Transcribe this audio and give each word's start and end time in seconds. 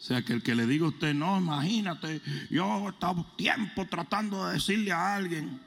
O 0.00 0.02
sea, 0.02 0.24
que 0.24 0.32
el 0.32 0.42
que 0.42 0.54
le 0.54 0.66
diga 0.66 0.86
a 0.86 0.88
usted, 0.88 1.12
no, 1.12 1.36
imagínate, 1.36 2.22
yo 2.48 2.86
he 2.86 2.88
estado 2.88 3.22
tiempo 3.36 3.84
tratando 3.84 4.46
de 4.46 4.54
decirle 4.54 4.92
a 4.92 5.14
alguien 5.14 5.60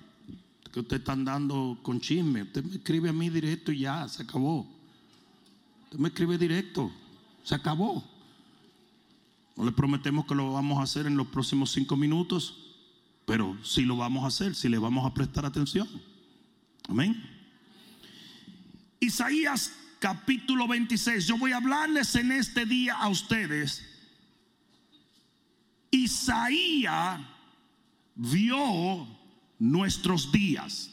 que 0.71 0.79
usted 0.79 0.97
está 0.97 1.11
andando 1.11 1.77
con 1.83 2.01
chisme. 2.01 2.41
Usted 2.41 2.63
me 2.63 2.77
escribe 2.77 3.09
a 3.09 3.13
mí 3.13 3.29
directo 3.29 3.71
y 3.71 3.81
ya, 3.81 4.07
se 4.07 4.23
acabó. 4.23 4.67
Usted 5.83 5.99
me 5.99 6.07
escribe 6.07 6.39
directo, 6.39 6.91
se 7.43 7.53
acabó. 7.53 8.03
No 9.55 9.65
le 9.65 9.71
prometemos 9.71 10.25
que 10.25 10.33
lo 10.33 10.51
vamos 10.51 10.79
a 10.79 10.83
hacer 10.83 11.05
en 11.05 11.15
los 11.15 11.27
próximos 11.27 11.71
cinco 11.71 11.95
minutos, 11.95 12.73
pero 13.27 13.55
sí 13.63 13.83
lo 13.83 13.97
vamos 13.97 14.23
a 14.23 14.29
hacer, 14.29 14.55
si 14.55 14.67
le 14.67 14.79
vamos 14.79 15.05
a 15.05 15.13
prestar 15.13 15.45
atención. 15.45 15.87
Amén. 16.89 17.23
Isaías 18.99 19.75
capítulo 19.99 20.67
26. 20.67 21.27
Yo 21.27 21.37
voy 21.37 21.51
a 21.51 21.57
hablarles 21.57 22.15
en 22.15 22.31
este 22.31 22.65
día 22.65 22.95
a 22.95 23.09
ustedes 23.09 23.92
Isaías 25.93 27.21
vio 28.15 29.07
nuestros 29.59 30.31
días. 30.31 30.89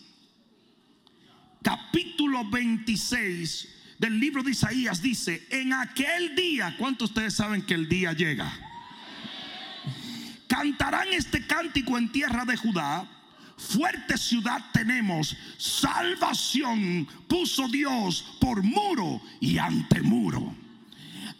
Capítulo 1.62 2.44
26 2.50 3.96
del 3.98 4.20
libro 4.20 4.42
de 4.42 4.50
Isaías 4.50 5.00
dice, 5.00 5.46
en 5.50 5.72
aquel 5.72 6.36
día, 6.36 6.76
¿cuántos 6.78 7.10
ustedes 7.10 7.34
saben 7.34 7.62
que 7.62 7.72
el 7.72 7.88
día 7.88 8.12
llega? 8.12 8.52
Cantarán 10.46 11.08
este 11.12 11.46
cántico 11.46 11.96
en 11.96 12.12
tierra 12.12 12.44
de 12.44 12.58
Judá. 12.58 13.08
Fuerte 13.56 14.18
ciudad 14.18 14.62
tenemos, 14.72 15.34
salvación 15.56 17.08
puso 17.26 17.68
Dios 17.68 18.36
por 18.38 18.62
muro 18.62 19.22
y 19.40 19.56
ante 19.56 20.02
muro 20.02 20.59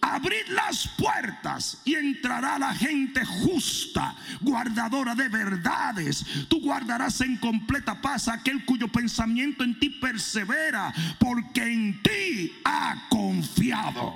abrid 0.01 0.47
las 0.48 0.89
puertas 0.89 1.81
y 1.84 1.95
entrará 1.95 2.59
la 2.59 2.75
gente 2.75 3.25
justa, 3.25 4.15
guardadora 4.41 5.15
de 5.15 5.29
verdades. 5.29 6.25
Tú 6.48 6.61
guardarás 6.61 7.20
en 7.20 7.37
completa 7.37 8.01
paz 8.01 8.28
aquel 8.28 8.65
cuyo 8.65 8.89
pensamiento 8.89 9.65
en 9.65 9.78
ti 9.78 9.91
persevera, 9.91 10.93
porque 11.19 11.62
en 11.62 12.03
ti 12.03 12.53
ha 12.65 13.06
confiado. 13.09 14.15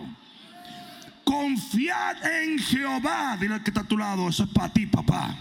Confiad 1.24 2.24
en 2.24 2.58
Jehová. 2.58 3.36
Dile 3.40 3.62
que 3.62 3.70
está 3.70 3.80
a 3.80 3.88
tu 3.88 3.96
lado, 3.96 4.28
eso 4.28 4.44
es 4.44 4.50
para 4.50 4.72
ti, 4.72 4.86
papá. 4.86 5.34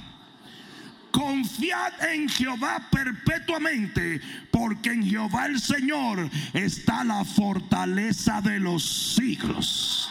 Confiad 1.11 2.05
en 2.11 2.27
Jehová 2.27 2.87
perpetuamente, 2.89 4.19
porque 4.49 4.89
en 4.89 5.07
Jehová 5.07 5.45
el 5.45 5.59
Señor 5.59 6.27
está 6.53 7.03
la 7.03 7.23
fortaleza 7.23 8.41
de 8.41 8.59
los 8.59 9.15
siglos. 9.15 10.09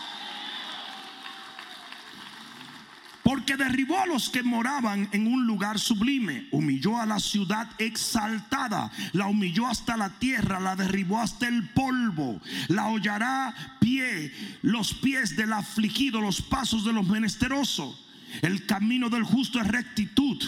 Porque 3.22 3.56
derribó 3.56 4.00
a 4.00 4.06
los 4.06 4.30
que 4.30 4.42
moraban 4.42 5.08
en 5.12 5.28
un 5.28 5.46
lugar 5.46 5.78
sublime, 5.78 6.48
humilló 6.50 6.98
a 6.98 7.06
la 7.06 7.20
ciudad 7.20 7.68
exaltada, 7.78 8.90
la 9.12 9.28
humilló 9.28 9.68
hasta 9.68 9.96
la 9.96 10.10
tierra, 10.18 10.58
la 10.58 10.74
derribó 10.74 11.20
hasta 11.20 11.46
el 11.46 11.68
polvo, 11.70 12.40
la 12.68 12.88
hollará 12.88 13.54
pie, 13.80 14.32
los 14.62 14.94
pies 14.94 15.36
del 15.36 15.52
afligido, 15.52 16.20
los 16.20 16.42
pasos 16.42 16.84
de 16.84 16.92
los 16.92 17.06
menesterosos. 17.06 18.04
El 18.40 18.66
camino 18.66 19.08
del 19.08 19.22
justo 19.22 19.60
es 19.60 19.68
rectitud. 19.68 20.42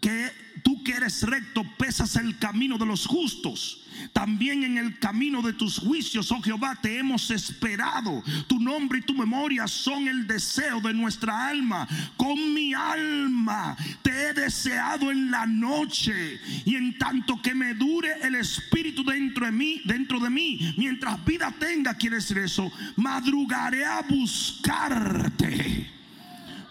Que 0.00 0.30
tú 0.62 0.84
que 0.84 0.92
eres 0.92 1.22
recto 1.22 1.64
pesas 1.76 2.14
el 2.16 2.38
camino 2.38 2.78
de 2.78 2.86
los 2.86 3.06
justos 3.06 3.82
también 4.12 4.64
en 4.64 4.78
el 4.78 4.98
camino 4.98 5.42
de 5.42 5.52
tus 5.52 5.78
juicios, 5.78 6.30
oh 6.32 6.40
Jehová, 6.40 6.76
te 6.80 6.98
hemos 6.98 7.30
esperado. 7.30 8.22
Tu 8.46 8.58
nombre 8.58 8.98
y 8.98 9.02
tu 9.02 9.14
memoria 9.14 9.66
son 9.66 10.08
el 10.08 10.26
deseo 10.26 10.80
de 10.80 10.94
nuestra 10.94 11.48
alma. 11.48 11.86
Con 12.16 12.54
mi 12.54 12.74
alma 12.74 13.76
te 14.02 14.10
he 14.10 14.34
deseado 14.34 15.10
en 15.10 15.30
la 15.30 15.46
noche 15.46 16.40
y 16.64 16.76
en 16.76 16.98
tanto 16.98 17.40
que 17.40 17.54
me 17.54 17.74
dure 17.74 18.14
el 18.22 18.34
espíritu 18.34 19.04
dentro 19.04 19.46
de 19.46 19.52
mí, 19.52 19.80
dentro 19.84 20.20
de 20.20 20.30
mí, 20.30 20.74
mientras 20.76 21.24
vida 21.24 21.54
tenga, 21.58 21.94
quiere 21.94 22.16
decir 22.16 22.38
eso, 22.38 22.70
madrugaré 22.96 23.84
a 23.84 24.02
buscarte. 24.02 25.90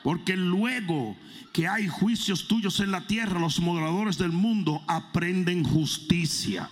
Porque 0.04 0.38
luego 0.38 1.18
que 1.52 1.68
hay 1.68 1.88
juicios 1.88 2.48
tuyos 2.48 2.80
en 2.80 2.92
la 2.92 3.08
tierra, 3.08 3.40
los 3.40 3.60
moderadores 3.60 4.18
del 4.18 4.32
mundo 4.32 4.84
aprenden 4.88 5.64
justicia. 5.64 6.70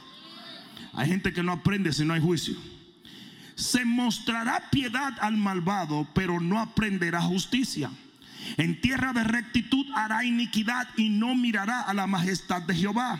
Hay 0.95 1.07
gente 1.07 1.33
que 1.33 1.43
no 1.43 1.51
aprende 1.51 1.91
si 1.91 2.05
no 2.05 2.13
hay 2.13 2.21
juicio. 2.21 2.55
Se 3.55 3.85
mostrará 3.85 4.69
piedad 4.69 5.13
al 5.21 5.37
malvado, 5.37 6.07
pero 6.13 6.39
no 6.39 6.59
aprenderá 6.59 7.21
justicia. 7.21 7.89
En 8.57 8.79
tierra 8.79 9.11
de 9.13 9.23
rectitud 9.23 9.85
hará 9.95 10.23
iniquidad 10.23 10.87
y 10.97 11.09
no 11.09 11.35
mirará 11.35 11.81
a 11.81 11.93
la 11.93 12.07
majestad 12.07 12.61
de 12.61 12.75
Jehová. 12.75 13.19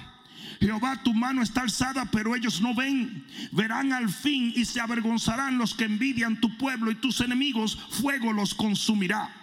Jehová, 0.59 1.01
tu 1.03 1.13
mano 1.13 1.41
está 1.41 1.61
alzada, 1.61 2.05
pero 2.05 2.35
ellos 2.35 2.61
no 2.61 2.73
ven. 2.73 3.25
Verán 3.51 3.91
al 3.91 4.09
fin 4.09 4.53
y 4.55 4.65
se 4.65 4.79
avergonzarán 4.79 5.57
los 5.57 5.73
que 5.73 5.85
envidian 5.85 6.39
tu 6.39 6.57
pueblo 6.57 6.91
y 6.91 6.95
tus 6.95 7.21
enemigos, 7.21 7.77
fuego 7.89 8.31
los 8.31 8.53
consumirá. 8.53 9.33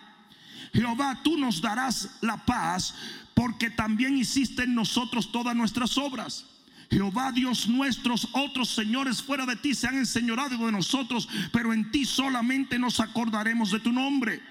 Jehová, 0.73 1.19
tú 1.23 1.37
nos 1.37 1.61
darás 1.61 2.17
la 2.23 2.39
paz, 2.47 2.95
porque 3.35 3.69
también 3.69 4.17
hiciste 4.17 4.63
en 4.63 4.75
nosotros 4.75 5.33
todas 5.33 5.55
nuestras 5.55 5.99
obras. 5.99 6.47
Jehová 6.93 7.33
Dios 7.33 7.69
nuestros, 7.69 8.29
otros 8.33 8.69
señores 8.69 9.23
fuera 9.23 9.47
de 9.47 9.57
ti 9.57 9.75
se 9.75 9.89
han 9.89 9.97
enseñorado 9.97 10.67
de 10.67 10.73
nosotros, 10.73 11.27
pero 11.51 11.73
en 11.73 11.91
ti 11.91 12.05
solamente 12.05 12.79
nos 12.79 13.01
acordaremos 13.01 13.71
de 13.71 13.81
tu 13.81 13.93
nombre. 13.93 14.43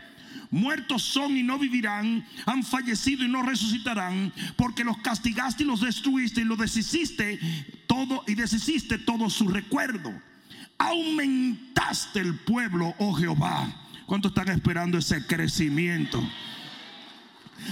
Muertos 0.50 1.04
son 1.04 1.38
y 1.38 1.44
no 1.44 1.60
vivirán, 1.60 2.26
han 2.48 2.64
fallecido 2.64 3.24
y 3.24 3.30
no 3.30 3.44
resucitarán, 3.44 4.34
porque 4.56 4.84
los 4.84 4.98
castigaste 4.98 5.62
y 5.62 5.68
los 5.68 5.82
destruiste 5.82 6.42
y 6.42 6.46
los 6.46 6.58
deshiciste 6.58 7.40
todo 7.86 8.24
y 8.26 8.34
deshiciste 8.34 8.98
todo 8.98 9.30
su 9.30 9.48
recuerdo. 9.48 10.12
Aumentaste 10.80 12.22
el 12.22 12.40
pueblo, 12.40 12.96
oh 12.98 13.14
Jehová. 13.14 13.72
¿Cuánto 14.08 14.30
están 14.30 14.50
esperando 14.50 14.98
ese 14.98 15.28
crecimiento? 15.28 16.28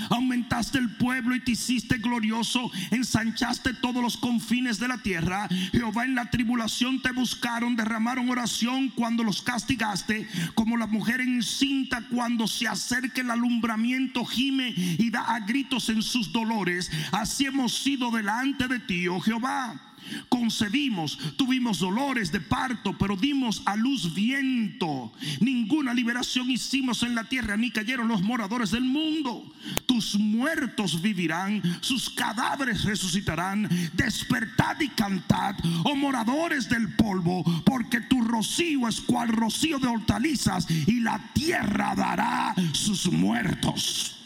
Aumentaste 0.09 0.77
el 0.77 0.89
pueblo 0.95 1.35
y 1.35 1.39
te 1.41 1.51
hiciste 1.51 1.97
glorioso. 1.97 2.71
Ensanchaste 2.91 3.73
todos 3.75 4.01
los 4.01 4.17
confines 4.17 4.79
de 4.79 4.87
la 4.87 4.97
tierra. 4.97 5.47
Jehová 5.71 6.05
en 6.05 6.15
la 6.15 6.29
tribulación 6.29 7.01
te 7.01 7.11
buscaron, 7.11 7.75
derramaron 7.75 8.29
oración 8.29 8.89
cuando 8.89 9.23
los 9.23 9.41
castigaste, 9.41 10.27
como 10.55 10.77
la 10.77 10.87
mujer 10.87 11.21
encinta 11.21 12.03
cuando 12.09 12.47
se 12.47 12.67
acerca 12.67 13.21
el 13.21 13.31
alumbramiento 13.31 14.25
gime 14.25 14.73
y 14.75 15.09
da 15.09 15.23
a 15.35 15.39
gritos 15.39 15.89
en 15.89 16.01
sus 16.01 16.31
dolores. 16.31 16.91
Así 17.11 17.45
hemos 17.45 17.77
sido 17.77 18.11
delante 18.11 18.67
de 18.67 18.79
ti, 18.79 19.07
oh 19.07 19.19
Jehová 19.19 19.88
concebimos, 20.29 21.17
tuvimos 21.35 21.79
dolores 21.79 22.31
de 22.31 22.39
parto, 22.39 22.97
pero 22.97 23.15
dimos 23.15 23.61
a 23.65 23.75
luz 23.75 24.13
viento. 24.13 25.11
Ninguna 25.39 25.93
liberación 25.93 26.49
hicimos 26.49 27.03
en 27.03 27.15
la 27.15 27.23
tierra, 27.23 27.57
ni 27.57 27.71
cayeron 27.71 28.07
los 28.07 28.21
moradores 28.21 28.71
del 28.71 28.83
mundo. 28.83 29.53
Tus 29.85 30.15
muertos 30.15 31.01
vivirán, 31.01 31.61
sus 31.81 32.09
cadáveres 32.09 32.83
resucitarán. 32.83 33.69
Despertad 33.93 34.79
y 34.79 34.89
cantad, 34.89 35.55
oh 35.83 35.95
moradores 35.95 36.69
del 36.69 36.95
polvo, 36.95 37.43
porque 37.65 38.01
tu 38.01 38.21
rocío 38.21 38.87
es 38.87 39.01
cual 39.01 39.29
rocío 39.29 39.79
de 39.79 39.87
hortalizas 39.87 40.67
y 40.69 40.99
la 40.99 41.19
tierra 41.33 41.95
dará 41.95 42.55
sus 42.73 43.11
muertos. 43.11 44.18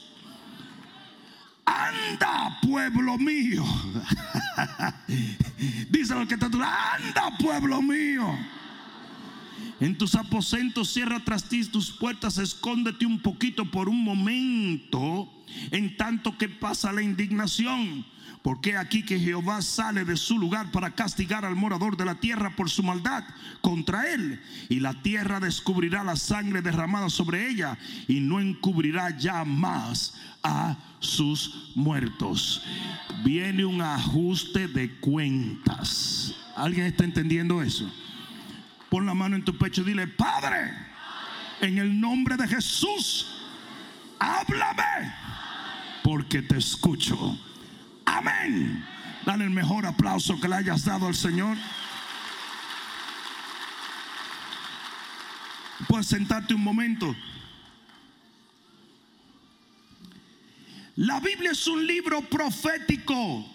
Anda, 1.65 2.59
pueblo 2.61 3.17
mío. 3.17 3.63
Dice 5.89 6.13
lo 6.15 6.27
que 6.27 6.33
está 6.35 6.47
anda, 6.47 7.37
pueblo 7.39 7.81
mío. 7.81 8.37
En 9.79 9.97
tus 9.97 10.15
aposentos 10.15 10.93
cierra 10.93 11.19
tras 11.23 11.49
ti 11.49 11.65
tus 11.65 11.91
puertas, 11.91 12.37
escóndete 12.37 13.05
un 13.05 13.19
poquito 13.19 13.69
por 13.69 13.89
un 13.89 14.03
momento, 14.03 15.29
en 15.71 15.97
tanto 15.97 16.37
que 16.37 16.47
pasa 16.47 16.91
la 16.91 17.01
indignación. 17.01 18.05
Porque 18.43 18.75
aquí 18.75 19.03
que 19.03 19.17
Jehová 19.17 19.61
sale 19.61 20.03
de 20.03 20.17
su 20.17 20.37
lugar 20.37 20.69
para 20.69 20.91
castigar 20.91 21.45
al 21.45 21.55
morador 21.55 21.95
de 21.95 22.03
la 22.03 22.15
tierra 22.15 22.53
por 22.57 22.69
su 22.69 22.83
maldad 22.83 23.23
contra 23.61 24.13
él. 24.13 24.41
Y 24.67 24.81
la 24.81 25.01
tierra 25.01 25.39
descubrirá 25.39 26.03
la 26.03 26.17
sangre 26.17 26.61
derramada 26.61 27.09
sobre 27.09 27.49
ella 27.49 27.77
y 28.05 28.19
no 28.19 28.41
encubrirá 28.41 29.17
ya 29.17 29.45
más 29.45 30.15
a 30.43 30.75
sus 30.99 31.71
muertos. 31.75 32.61
Viene 33.23 33.63
un 33.63 33.81
ajuste 33.81 34.67
de 34.67 34.93
cuentas. 34.99 36.35
¿Alguien 36.57 36.87
está 36.87 37.05
entendiendo 37.05 37.63
eso? 37.63 37.89
Pon 38.89 39.05
la 39.05 39.13
mano 39.13 39.37
en 39.37 39.45
tu 39.45 39.57
pecho 39.57 39.83
y 39.83 39.85
dile, 39.85 40.05
Padre, 40.05 40.69
en 41.61 41.77
el 41.77 41.97
nombre 41.97 42.35
de 42.35 42.47
Jesús, 42.49 43.25
háblame, 44.19 45.13
porque 46.03 46.41
te 46.41 46.57
escucho. 46.57 47.39
Amén. 48.05 48.85
Dale 49.25 49.45
el 49.45 49.49
mejor 49.49 49.85
aplauso 49.85 50.39
que 50.39 50.47
le 50.47 50.55
hayas 50.55 50.85
dado 50.85 51.07
al 51.07 51.15
Señor. 51.15 51.57
Puedes 55.87 56.07
sentarte 56.07 56.53
un 56.53 56.63
momento. 56.63 57.15
La 60.95 61.19
Biblia 61.19 61.51
es 61.51 61.67
un 61.67 61.85
libro 61.85 62.21
profético. 62.21 63.45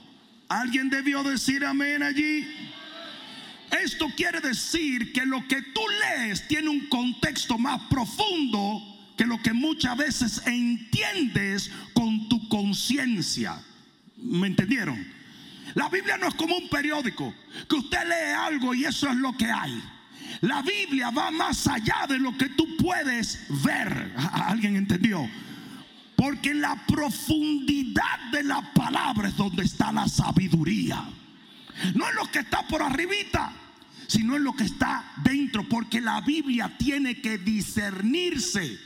¿Alguien 0.48 0.90
debió 0.90 1.22
decir 1.22 1.64
amén 1.64 2.02
allí? 2.02 2.46
Esto 3.70 4.08
quiere 4.16 4.40
decir 4.40 5.12
que 5.12 5.26
lo 5.26 5.46
que 5.46 5.60
tú 5.62 5.82
lees 6.00 6.48
tiene 6.48 6.68
un 6.70 6.88
contexto 6.88 7.58
más 7.58 7.82
profundo 7.90 8.82
que 9.16 9.26
lo 9.26 9.42
que 9.42 9.52
muchas 9.52 9.96
veces 9.96 10.42
entiendes 10.46 11.70
con 11.92 12.28
tu 12.28 12.48
conciencia. 12.48 13.60
¿Me 14.22 14.46
entendieron? 14.48 15.06
La 15.74 15.88
Biblia 15.88 16.16
no 16.16 16.28
es 16.28 16.34
como 16.34 16.56
un 16.56 16.68
periódico, 16.68 17.34
que 17.68 17.76
usted 17.76 18.04
lee 18.04 18.32
algo 18.36 18.74
y 18.74 18.84
eso 18.84 19.08
es 19.08 19.16
lo 19.16 19.36
que 19.36 19.50
hay. 19.50 19.82
La 20.40 20.62
Biblia 20.62 21.10
va 21.10 21.30
más 21.30 21.66
allá 21.66 22.06
de 22.08 22.18
lo 22.18 22.36
que 22.36 22.48
tú 22.50 22.76
puedes 22.76 23.46
ver. 23.62 24.14
¿Alguien 24.32 24.76
entendió? 24.76 25.28
Porque 26.16 26.50
en 26.50 26.60
la 26.60 26.74
profundidad 26.86 28.30
de 28.32 28.44
la 28.44 28.72
palabra 28.72 29.28
es 29.28 29.36
donde 29.36 29.64
está 29.64 29.92
la 29.92 30.08
sabiduría. 30.08 31.04
No 31.94 32.08
en 32.08 32.14
lo 32.16 32.30
que 32.30 32.40
está 32.40 32.66
por 32.66 32.82
arribita, 32.82 33.52
sino 34.06 34.36
en 34.36 34.44
lo 34.44 34.52
que 34.52 34.64
está 34.64 35.12
dentro. 35.22 35.68
Porque 35.68 36.00
la 36.00 36.20
Biblia 36.20 36.76
tiene 36.76 37.20
que 37.20 37.38
discernirse. 37.38 38.78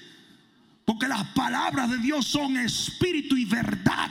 Porque 0.84 1.08
las 1.08 1.25
palabras 1.29 1.90
de 1.90 1.99
Dios 1.99 2.26
son 2.26 2.56
espíritu 2.56 3.37
y 3.37 3.44
verdad. 3.44 4.11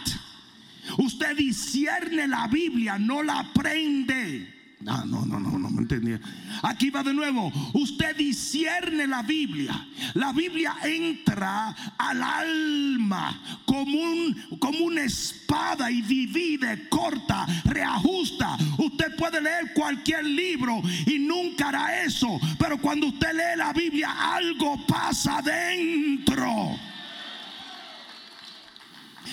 Usted 0.97 1.35
discierne 1.37 2.27
la 2.27 2.47
Biblia, 2.47 2.97
no 2.97 3.23
la 3.23 3.39
aprende. 3.39 4.61
No, 4.81 5.05
no, 5.05 5.25
no, 5.25 5.39
no, 5.39 5.59
no 5.59 5.69
me 5.69 5.81
entendía. 5.81 6.19
Aquí 6.63 6.89
va 6.89 7.03
de 7.03 7.13
nuevo. 7.13 7.51
Usted 7.73 8.15
discierne 8.15 9.05
la 9.05 9.21
Biblia. 9.21 9.87
La 10.15 10.33
Biblia 10.33 10.75
entra 10.83 11.69
al 11.97 12.23
alma 12.23 13.61
como, 13.65 13.99
un, 13.99 14.57
como 14.59 14.79
una 14.85 15.03
espada 15.03 15.91
y 15.91 16.01
divide, 16.01 16.89
corta, 16.89 17.45
reajusta. 17.65 18.57
Usted 18.79 19.15
puede 19.17 19.41
leer 19.41 19.71
cualquier 19.73 20.25
libro 20.25 20.81
y 21.05 21.19
nunca 21.19 21.69
hará 21.69 22.03
eso. 22.03 22.39
Pero 22.57 22.79
cuando 22.79 23.07
usted 23.07 23.33
lee 23.33 23.57
la 23.57 23.73
Biblia, 23.73 24.35
algo 24.35 24.83
pasa 24.87 25.41
dentro. 25.43 26.90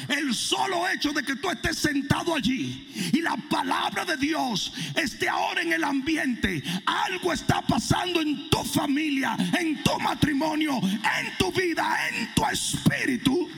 El 0.06 0.34
solo 0.34 0.88
hecho 0.88 1.12
de 1.12 1.22
que 1.22 1.36
tú 1.36 1.50
estés 1.50 1.78
sentado 1.78 2.34
allí 2.34 3.10
y 3.12 3.20
la 3.20 3.36
palabra 3.50 4.04
de 4.04 4.16
Dios 4.16 4.72
esté 4.94 5.28
ahora 5.28 5.62
en 5.62 5.72
el 5.72 5.84
ambiente, 5.84 6.62
algo 6.86 7.32
está 7.32 7.62
pasando 7.62 8.20
en 8.20 8.48
tu 8.48 8.62
familia, 8.64 9.36
en 9.58 9.82
tu 9.82 9.98
matrimonio, 9.98 10.78
en 10.82 11.36
tu 11.38 11.50
vida, 11.52 11.96
en 12.08 12.34
tu 12.34 12.44
espíritu. 12.46 13.48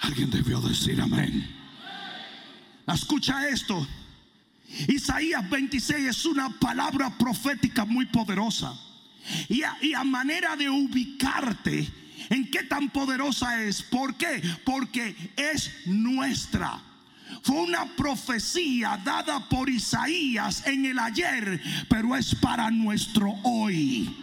Alguien 0.00 0.30
debió 0.30 0.60
decir 0.60 1.00
amén. 1.00 1.54
Escucha 2.86 3.48
esto. 3.48 3.86
Isaías 4.86 5.48
26 5.48 6.06
es 6.06 6.24
una 6.24 6.50
palabra 6.58 7.16
profética 7.16 7.84
muy 7.84 8.06
poderosa. 8.06 8.78
Y 9.48 9.62
a, 9.62 9.76
y 9.82 9.92
a 9.92 10.04
manera 10.04 10.56
de 10.56 10.70
ubicarte 10.70 11.86
¿En 12.30 12.50
qué 12.50 12.64
tan 12.64 12.90
poderosa 12.90 13.62
es? 13.62 13.82
¿Por 13.82 14.16
qué? 14.16 14.42
Porque 14.64 15.14
es 15.36 15.86
nuestra. 15.86 16.80
Fue 17.42 17.56
una 17.56 17.84
profecía 17.96 19.00
dada 19.04 19.48
por 19.48 19.68
Isaías 19.68 20.66
en 20.66 20.86
el 20.86 20.98
ayer, 20.98 21.60
pero 21.88 22.16
es 22.16 22.34
para 22.34 22.70
nuestro 22.70 23.34
hoy. 23.42 24.14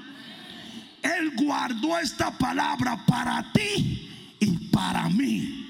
Él 1.02 1.32
guardó 1.36 1.98
esta 2.00 2.36
palabra 2.38 3.06
para 3.06 3.52
ti 3.52 4.10
y 4.40 4.48
para 4.70 5.08
mí. 5.10 5.65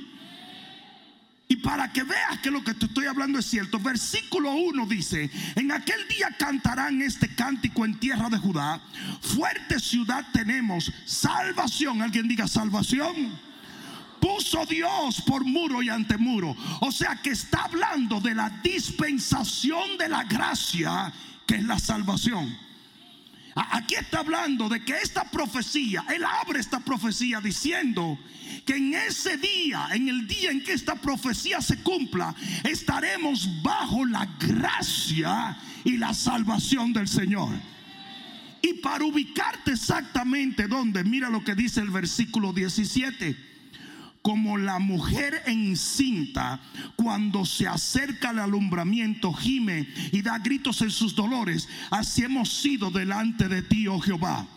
Y 1.47 1.57
para 1.57 1.91
que 1.93 2.03
veas 2.03 2.39
que 2.41 2.49
lo 2.49 2.63
que 2.63 2.73
te 2.73 2.87
estoy 2.87 3.05
hablando 3.05 3.37
es 3.37 3.45
cierto, 3.45 3.79
versículo 3.79 4.51
1 4.51 4.87
dice, 4.87 5.29
en 5.55 5.71
aquel 5.71 6.07
día 6.07 6.35
cantarán 6.39 7.01
este 7.03 7.35
cántico 7.35 7.85
en 7.85 7.99
tierra 7.99 8.29
de 8.29 8.39
Judá, 8.39 8.81
fuerte 9.21 9.79
ciudad 9.79 10.25
tenemos, 10.33 10.91
salvación, 11.05 12.01
alguien 12.01 12.27
diga 12.27 12.47
salvación. 12.47 13.39
Puso 14.19 14.65
Dios 14.65 15.21
por 15.21 15.45
muro 15.45 15.83
y 15.83 15.89
ante 15.89 16.17
muro. 16.17 16.55
O 16.81 16.91
sea 16.91 17.15
que 17.17 17.29
está 17.29 17.65
hablando 17.65 18.19
de 18.19 18.33
la 18.33 18.49
dispensación 18.63 19.99
de 19.99 20.09
la 20.09 20.23
gracia, 20.23 21.13
que 21.45 21.55
es 21.55 21.63
la 21.63 21.77
salvación. 21.77 22.57
Aquí 23.55 23.93
está 23.93 24.19
hablando 24.19 24.67
de 24.67 24.83
que 24.83 24.97
esta 24.97 25.25
profecía, 25.25 26.03
él 26.09 26.23
abre 26.25 26.59
esta 26.59 26.79
profecía 26.79 27.39
diciendo 27.39 28.17
que 28.65 28.75
en 28.75 28.93
ese 28.95 29.37
día, 29.37 29.87
en 29.93 30.09
el 30.09 30.27
día 30.27 30.51
en 30.51 30.63
que 30.63 30.73
esta 30.73 30.95
profecía 30.95 31.61
se 31.61 31.77
cumpla, 31.77 32.35
estaremos 32.63 33.61
bajo 33.61 34.05
la 34.05 34.25
gracia 34.39 35.57
y 35.83 35.97
la 35.97 36.13
salvación 36.13 36.91
del 36.91 37.07
Señor. 37.07 37.53
Y 38.61 38.73
para 38.75 39.05
ubicarte 39.05 39.71
exactamente 39.71 40.67
donde, 40.67 41.03
mira 41.03 41.29
lo 41.29 41.43
que 41.43 41.53
dice 41.53 41.81
el 41.81 41.91
versículo 41.91 42.51
17 42.51 43.53
como 44.23 44.57
la 44.57 44.79
mujer 44.79 45.43
encinta 45.45 46.59
cuando 46.95 47.45
se 47.45 47.67
acerca 47.67 48.29
al 48.29 48.39
alumbramiento 48.39 49.31
gime 49.31 49.87
y 50.11 50.23
da 50.23 50.39
gritos 50.39 50.81
en 50.81 50.89
sus 50.89 51.13
dolores, 51.13 51.69
así 51.91 52.23
hemos 52.23 52.51
sido 52.51 52.89
delante 52.89 53.47
de 53.47 53.61
ti, 53.61 53.87
oh 53.87 53.99
Jehová. 53.99 54.47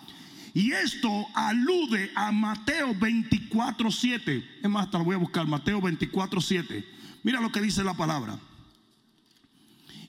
Y 0.54 0.72
esto 0.72 1.26
alude 1.34 2.10
a 2.14 2.32
Mateo 2.32 2.94
24, 2.94 3.90
7. 3.90 4.60
Es 4.62 4.70
más, 4.70 4.90
te 4.90 4.98
lo 4.98 5.04
voy 5.04 5.14
a 5.14 5.18
buscar, 5.18 5.46
Mateo 5.46 5.80
24, 5.80 6.40
7. 6.40 6.84
Mira 7.22 7.40
lo 7.40 7.52
que 7.52 7.60
dice 7.60 7.84
la 7.84 7.94
palabra. 7.94 8.38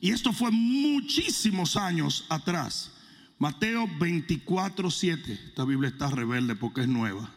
Y 0.02 0.12
esto 0.12 0.32
fue 0.32 0.52
muchísimos 0.52 1.76
años 1.76 2.26
atrás. 2.30 2.92
Mateo 3.38 3.88
24, 4.00 4.90
7. 4.90 5.34
Esta 5.34 5.66
Biblia 5.66 5.90
está 5.90 6.10
rebelde 6.10 6.56
porque 6.56 6.82
es 6.82 6.88
nueva 6.88 7.30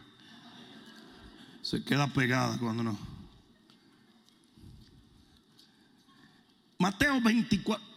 se 1.63 1.81
queda 1.81 2.07
pegada 2.07 2.57
cuando 2.59 2.83
no. 2.83 2.97
Mateo 6.77 7.21
24. 7.21 7.92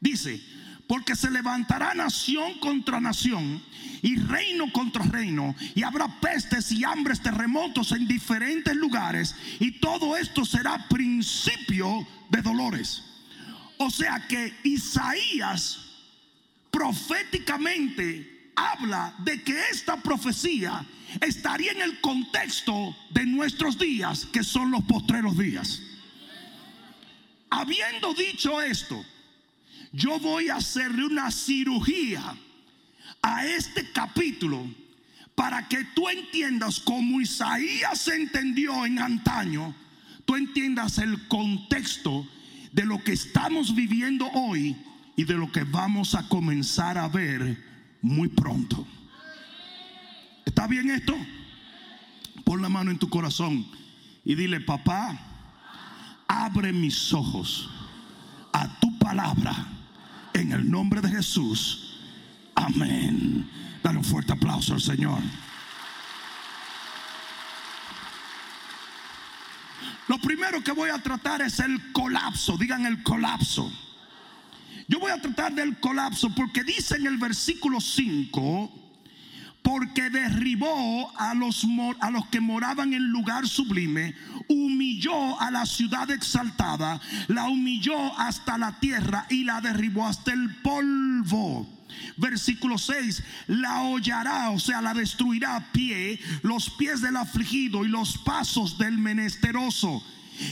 Dice, 0.00 0.42
porque 0.86 1.14
se 1.14 1.30
levantará 1.30 1.94
nación 1.94 2.58
contra 2.60 3.00
nación 3.00 3.62
y 4.02 4.16
reino 4.16 4.72
contra 4.72 5.04
reino 5.04 5.54
y 5.74 5.82
habrá 5.82 6.20
pestes 6.20 6.72
y 6.72 6.84
hambres, 6.84 7.20
terremotos 7.20 7.92
en 7.92 8.08
diferentes 8.08 8.74
lugares 8.74 9.34
y 9.60 9.72
todo 9.72 10.16
esto 10.16 10.44
será 10.44 10.88
principio 10.88 12.06
de 12.30 12.42
dolores. 12.42 13.04
O 13.76 13.90
sea 13.90 14.26
que 14.26 14.54
Isaías 14.64 15.80
proféticamente 16.70 18.52
habla 18.56 19.14
de 19.18 19.42
que 19.42 19.56
esta 19.70 19.96
profecía 20.02 20.84
estaría 21.20 21.72
en 21.72 21.82
el 21.82 22.00
contexto 22.00 22.96
de 23.10 23.26
nuestros 23.26 23.78
días, 23.78 24.26
que 24.26 24.42
son 24.42 24.70
los 24.70 24.82
postreros 24.84 25.36
días. 25.36 25.82
Habiendo 27.50 28.14
dicho 28.14 28.60
esto, 28.60 29.04
yo 29.92 30.18
voy 30.18 30.48
a 30.48 30.56
hacerle 30.56 31.04
una 31.04 31.30
cirugía 31.30 32.36
a 33.22 33.46
este 33.46 33.90
capítulo 33.92 34.66
para 35.34 35.68
que 35.68 35.84
tú 35.94 36.08
entiendas 36.08 36.80
como 36.80 37.20
Isaías 37.20 38.08
entendió 38.08 38.84
en 38.84 38.98
antaño, 38.98 39.74
tú 40.24 40.36
entiendas 40.36 40.98
el 40.98 41.26
contexto 41.28 42.26
de 42.72 42.84
lo 42.84 43.02
que 43.02 43.12
estamos 43.12 43.74
viviendo 43.74 44.26
hoy 44.32 44.76
y 45.16 45.24
de 45.24 45.34
lo 45.34 45.50
que 45.50 45.64
vamos 45.64 46.14
a 46.14 46.28
comenzar 46.28 46.98
a 46.98 47.08
ver 47.08 47.64
muy 48.02 48.28
pronto. 48.28 48.86
¿Está 50.44 50.66
bien 50.66 50.90
esto? 50.90 51.16
Pon 52.44 52.62
la 52.62 52.68
mano 52.68 52.90
en 52.90 52.98
tu 52.98 53.08
corazón 53.08 53.66
y 54.24 54.34
dile, 54.34 54.60
papá, 54.60 55.18
abre 56.26 56.72
mis 56.72 57.12
ojos 57.12 57.70
a 58.52 58.78
tu 58.80 58.98
palabra 58.98 59.77
en 60.40 60.52
el 60.52 60.70
nombre 60.70 61.00
de 61.00 61.08
Jesús. 61.08 61.96
Amén. 62.54 63.48
Dale 63.82 63.98
un 63.98 64.04
fuerte 64.04 64.32
aplauso 64.32 64.74
al 64.74 64.80
Señor. 64.80 65.20
Lo 70.08 70.18
primero 70.18 70.62
que 70.62 70.72
voy 70.72 70.90
a 70.90 70.98
tratar 70.98 71.42
es 71.42 71.60
el 71.60 71.92
colapso. 71.92 72.56
Digan 72.56 72.86
el 72.86 73.02
colapso. 73.02 73.70
Yo 74.86 74.98
voy 74.98 75.12
a 75.12 75.20
tratar 75.20 75.52
del 75.52 75.78
colapso 75.78 76.30
porque 76.34 76.64
dice 76.64 76.96
en 76.96 77.06
el 77.06 77.18
versículo 77.18 77.80
5, 77.80 78.87
porque 79.68 80.08
derribó 80.08 81.12
a 81.18 81.34
los, 81.34 81.66
a 82.00 82.10
los 82.10 82.26
que 82.28 82.40
moraban 82.40 82.94
en 82.94 83.10
lugar 83.10 83.46
sublime, 83.46 84.14
humilló 84.48 85.38
a 85.38 85.50
la 85.50 85.66
ciudad 85.66 86.10
exaltada, 86.10 86.98
la 87.26 87.50
humilló 87.50 88.18
hasta 88.18 88.56
la 88.56 88.80
tierra 88.80 89.26
y 89.28 89.44
la 89.44 89.60
derribó 89.60 90.06
hasta 90.06 90.32
el 90.32 90.54
polvo. 90.62 91.68
Versículo 92.16 92.78
6, 92.78 93.22
la 93.48 93.82
hollará, 93.82 94.48
o 94.52 94.58
sea, 94.58 94.80
la 94.80 94.94
destruirá 94.94 95.56
a 95.56 95.70
pie, 95.70 96.18
los 96.40 96.70
pies 96.70 97.02
del 97.02 97.18
afligido 97.18 97.84
y 97.84 97.88
los 97.88 98.16
pasos 98.16 98.78
del 98.78 98.96
menesteroso. 98.96 100.02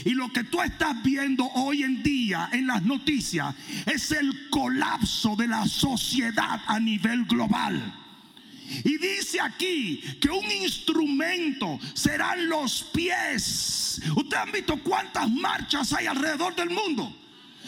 Y 0.05 0.11
lo 0.11 0.31
que 0.31 0.43
tú 0.43 0.61
estás 0.61 1.01
viendo 1.01 1.45
hoy 1.55 1.81
en 1.81 2.03
día 2.03 2.49
en 2.51 2.67
las 2.67 2.83
noticias 2.83 3.55
es 3.87 4.11
el 4.11 4.51
colapso 4.51 5.35
de 5.35 5.47
la 5.47 5.65
sociedad 5.65 6.61
a 6.67 6.79
nivel 6.79 7.25
global. 7.25 8.03
Y 8.83 8.97
dice 8.97 9.39
aquí 9.41 10.01
que 10.19 10.29
un 10.29 10.49
instrumento 10.51 11.79
serán 11.93 12.47
los 12.47 12.83
pies. 12.93 14.01
Ustedes 14.15 14.43
han 14.43 14.51
visto 14.51 14.77
cuántas 14.83 15.29
marchas 15.29 15.93
hay 15.93 16.07
alrededor 16.07 16.55
del 16.55 16.69
mundo. 16.69 17.15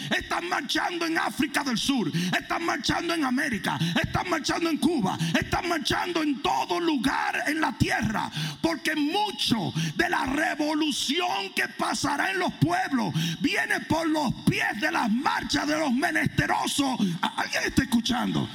Están 0.10 0.48
marchando 0.48 1.06
en 1.06 1.18
África 1.18 1.64
del 1.64 1.78
Sur, 1.78 2.10
están 2.16 2.64
marchando 2.64 3.14
en 3.14 3.26
América, 3.26 3.78
están 4.02 4.30
marchando 4.30 4.70
en 4.70 4.78
Cuba, 4.78 5.18
están 5.38 5.68
marchando 5.68 6.24
en 6.24 6.42
todo 6.42 6.80
lugar 6.80 7.44
en 7.48 7.60
la 7.60 7.78
tierra, 7.78 8.32
porque 8.62 8.96
mucho 8.96 9.74
de 9.96 10.10
la 10.10 10.26
revolución 10.26 11.52
que 11.54 11.68
pasará 11.68 12.32
en 12.32 12.40
los 12.40 12.54
pueblos 12.54 13.14
viene 13.42 13.82
por 13.82 14.08
los 14.08 14.34
pies 14.50 14.80
de 14.80 14.92
las 14.92 15.10
marchas 15.12 15.68
de 15.68 15.78
los 15.78 15.92
menesterosos. 15.92 16.98
¿Alguien 17.22 17.64
está 17.66 17.84
escuchando? 17.84 18.48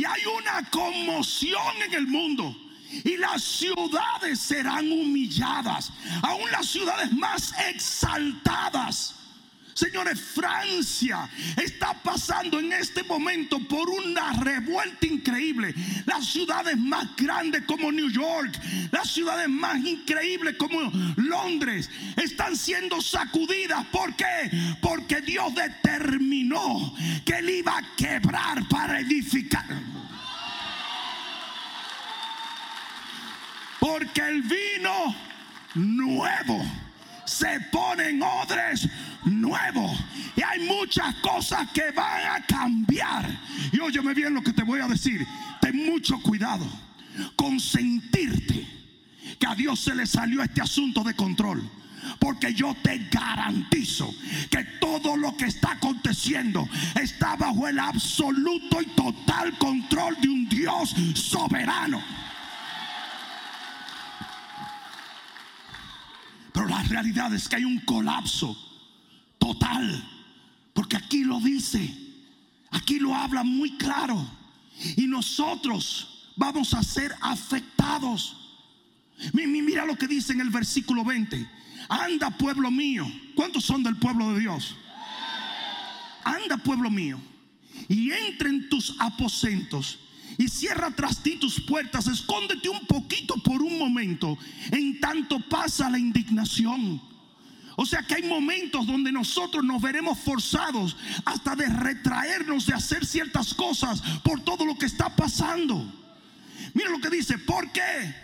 Y 0.00 0.04
hay 0.06 0.22
una 0.24 0.62
conmoción 0.70 1.82
en 1.84 1.92
el 1.92 2.06
mundo. 2.06 2.56
Y 3.04 3.18
las 3.18 3.44
ciudades 3.44 4.40
serán 4.40 4.90
humilladas. 4.90 5.92
Aún 6.22 6.50
las 6.50 6.64
ciudades 6.68 7.12
más 7.12 7.52
exaltadas. 7.68 9.16
Señores, 9.74 10.20
Francia 10.20 11.28
está 11.56 11.94
pasando 12.02 12.58
en 12.58 12.72
este 12.72 13.02
momento 13.02 13.58
por 13.60 13.88
una 13.88 14.32
revuelta 14.34 15.06
increíble. 15.06 15.74
Las 16.06 16.26
ciudades 16.26 16.76
más 16.76 17.14
grandes 17.16 17.64
como 17.64 17.90
New 17.92 18.10
York, 18.10 18.58
las 18.90 19.10
ciudades 19.10 19.48
más 19.48 19.78
increíbles 19.84 20.56
como 20.56 20.90
Londres, 21.16 21.88
están 22.16 22.56
siendo 22.56 23.00
sacudidas. 23.00 23.86
¿Por 23.86 24.14
qué? 24.16 24.50
Porque 24.80 25.20
Dios 25.20 25.54
determinó 25.54 26.94
que 27.24 27.34
Él 27.34 27.50
iba 27.50 27.78
a 27.78 27.96
quebrar 27.96 28.66
para 28.68 29.00
edificar. 29.00 29.66
Porque 33.78 34.20
el 34.20 34.42
vino 34.42 35.16
nuevo 35.74 36.62
se 37.24 37.60
pone 37.72 38.10
en 38.10 38.22
odres 38.22 38.88
nuevos. 39.24 39.98
Y 40.36 40.42
hay 40.42 40.60
muchas 40.66 41.14
cosas 41.16 41.70
que 41.72 41.90
van 41.92 42.42
a 42.42 42.46
cambiar. 42.46 43.28
Y 43.72 43.80
óyeme 43.80 44.14
bien 44.14 44.34
lo 44.34 44.42
que 44.42 44.52
te 44.52 44.62
voy 44.62 44.80
a 44.80 44.88
decir. 44.88 45.26
Ten 45.60 45.76
mucho 45.86 46.20
cuidado 46.22 46.66
con 47.36 47.58
sentirte 47.60 48.66
que 49.38 49.46
a 49.46 49.54
Dios 49.54 49.80
se 49.80 49.94
le 49.94 50.06
salió 50.06 50.42
este 50.42 50.60
asunto 50.60 51.02
de 51.02 51.14
control. 51.14 51.68
Porque 52.18 52.54
yo 52.54 52.74
te 52.82 53.08
garantizo 53.10 54.12
que 54.50 54.64
todo 54.80 55.16
lo 55.16 55.36
que 55.36 55.44
está 55.44 55.72
aconteciendo 55.72 56.68
está 57.00 57.36
bajo 57.36 57.68
el 57.68 57.78
absoluto 57.78 58.80
y 58.80 58.86
total 58.86 59.56
control 59.58 60.16
de 60.20 60.28
un 60.28 60.48
Dios 60.48 60.94
soberano. 61.14 62.02
Pero 66.52 66.66
la 66.66 66.82
realidad 66.82 67.32
es 67.34 67.48
que 67.48 67.56
hay 67.56 67.64
un 67.64 67.80
colapso 67.80 68.69
total. 69.50 70.08
Porque 70.72 70.96
aquí 70.96 71.24
lo 71.24 71.40
dice. 71.40 71.92
Aquí 72.70 72.98
lo 72.98 73.14
habla 73.14 73.42
muy 73.42 73.76
claro. 73.76 74.24
Y 74.96 75.06
nosotros 75.06 76.32
vamos 76.36 76.72
a 76.74 76.82
ser 76.82 77.14
afectados. 77.20 78.36
Mira 79.32 79.84
lo 79.84 79.96
que 79.96 80.06
dice 80.06 80.32
en 80.32 80.40
el 80.40 80.50
versículo 80.50 81.04
20. 81.04 81.48
Anda 81.88 82.30
pueblo 82.30 82.70
mío. 82.70 83.10
¿Cuántos 83.34 83.64
son 83.64 83.82
del 83.82 83.96
pueblo 83.96 84.32
de 84.32 84.40
Dios? 84.40 84.76
Anda 86.24 86.56
pueblo 86.58 86.90
mío. 86.90 87.20
Y 87.88 88.12
entra 88.12 88.48
en 88.48 88.68
tus 88.68 88.94
aposentos 88.98 89.98
y 90.38 90.48
cierra 90.48 90.90
tras 90.92 91.22
ti 91.22 91.36
tus 91.36 91.60
puertas. 91.60 92.06
Escóndete 92.06 92.68
un 92.68 92.86
poquito 92.86 93.34
por 93.42 93.60
un 93.62 93.78
momento. 93.78 94.38
En 94.70 95.00
tanto 95.00 95.40
pasa 95.40 95.90
la 95.90 95.98
indignación. 95.98 97.09
O 97.82 97.86
sea 97.86 98.02
que 98.02 98.16
hay 98.16 98.24
momentos 98.24 98.86
donde 98.86 99.10
nosotros 99.10 99.64
nos 99.64 99.80
veremos 99.80 100.18
forzados 100.18 100.98
hasta 101.24 101.56
de 101.56 101.66
retraernos 101.66 102.66
de 102.66 102.74
hacer 102.74 103.06
ciertas 103.06 103.54
cosas 103.54 104.02
por 104.22 104.44
todo 104.44 104.66
lo 104.66 104.76
que 104.76 104.84
está 104.84 105.16
pasando. 105.16 105.90
Mira 106.74 106.90
lo 106.90 107.00
que 107.00 107.08
dice, 107.08 107.38
¿por 107.38 107.72
qué? 107.72 108.14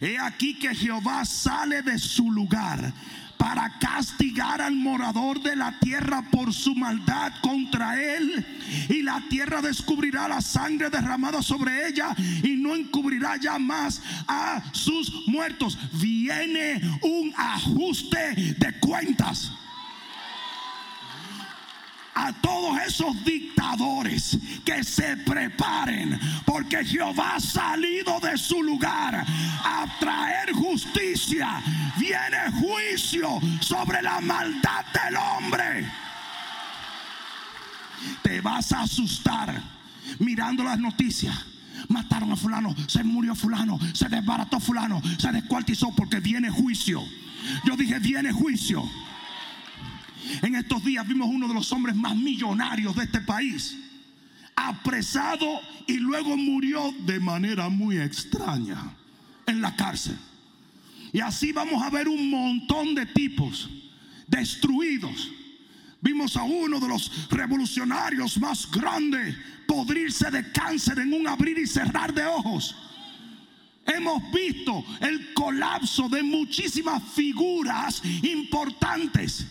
He 0.00 0.16
aquí 0.16 0.56
que 0.60 0.72
Jehová 0.76 1.24
sale 1.24 1.82
de 1.82 1.98
su 1.98 2.30
lugar 2.30 2.94
para 3.40 3.78
castigar 3.78 4.60
al 4.60 4.76
morador 4.76 5.42
de 5.42 5.56
la 5.56 5.72
tierra 5.80 6.22
por 6.30 6.52
su 6.52 6.74
maldad 6.74 7.32
contra 7.40 7.98
él. 7.98 8.46
Y 8.90 9.00
la 9.00 9.22
tierra 9.30 9.62
descubrirá 9.62 10.28
la 10.28 10.42
sangre 10.42 10.90
derramada 10.90 11.40
sobre 11.42 11.88
ella 11.88 12.14
y 12.42 12.56
no 12.56 12.76
encubrirá 12.76 13.38
ya 13.38 13.58
más 13.58 14.02
a 14.28 14.62
sus 14.72 15.26
muertos. 15.26 15.78
Viene 15.94 16.82
un 17.00 17.32
ajuste 17.34 18.34
de 18.58 18.78
cuentas 18.78 19.50
a 22.20 22.32
todos 22.34 22.78
esos 22.86 23.24
dictadores 23.24 24.38
que 24.64 24.84
se 24.84 25.16
preparen, 25.18 26.18
porque 26.44 26.84
Jehová 26.84 27.36
ha 27.36 27.40
salido 27.40 28.20
de 28.20 28.36
su 28.36 28.62
lugar 28.62 29.24
a 29.24 29.86
traer 29.98 30.52
justicia. 30.52 31.62
Viene 31.98 32.38
juicio 32.60 33.40
sobre 33.60 34.02
la 34.02 34.20
maldad 34.20 34.84
del 34.92 35.16
hombre. 35.16 35.90
Te 38.22 38.40
vas 38.42 38.70
a 38.72 38.82
asustar 38.82 39.62
mirando 40.18 40.62
las 40.62 40.78
noticias. 40.78 41.34
Mataron 41.88 42.32
a 42.32 42.36
fulano, 42.36 42.74
se 42.86 43.02
murió 43.02 43.34
fulano, 43.34 43.78
se 43.94 44.08
desbarató 44.08 44.60
fulano, 44.60 45.00
se 45.18 45.32
descuartizó 45.32 45.90
porque 45.96 46.20
viene 46.20 46.50
juicio. 46.50 47.02
Yo 47.64 47.76
dije, 47.76 47.98
viene 47.98 48.30
juicio. 48.30 48.84
En 50.42 50.54
estos 50.54 50.84
días 50.84 51.06
vimos 51.06 51.28
uno 51.28 51.48
de 51.48 51.54
los 51.54 51.70
hombres 51.72 51.96
más 51.96 52.16
millonarios 52.16 52.94
de 52.96 53.04
este 53.04 53.20
país, 53.20 53.76
apresado 54.54 55.60
y 55.86 55.94
luego 55.94 56.36
murió 56.36 56.94
de 57.06 57.20
manera 57.20 57.68
muy 57.68 57.98
extraña 57.98 58.96
en 59.46 59.60
la 59.60 59.74
cárcel. 59.74 60.16
Y 61.12 61.20
así 61.20 61.52
vamos 61.52 61.82
a 61.82 61.90
ver 61.90 62.08
un 62.08 62.30
montón 62.30 62.94
de 62.94 63.06
tipos 63.06 63.68
destruidos. 64.26 65.30
Vimos 66.00 66.36
a 66.36 66.44
uno 66.44 66.80
de 66.80 66.88
los 66.88 67.28
revolucionarios 67.30 68.38
más 68.38 68.70
grandes 68.70 69.36
podrirse 69.66 70.30
de 70.30 70.50
cáncer 70.52 70.98
en 71.00 71.12
un 71.12 71.28
abrir 71.28 71.58
y 71.58 71.66
cerrar 71.66 72.14
de 72.14 72.24
ojos. 72.24 72.74
Hemos 73.86 74.30
visto 74.32 74.84
el 75.00 75.34
colapso 75.34 76.08
de 76.08 76.22
muchísimas 76.22 77.02
figuras 77.02 78.02
importantes 78.22 79.46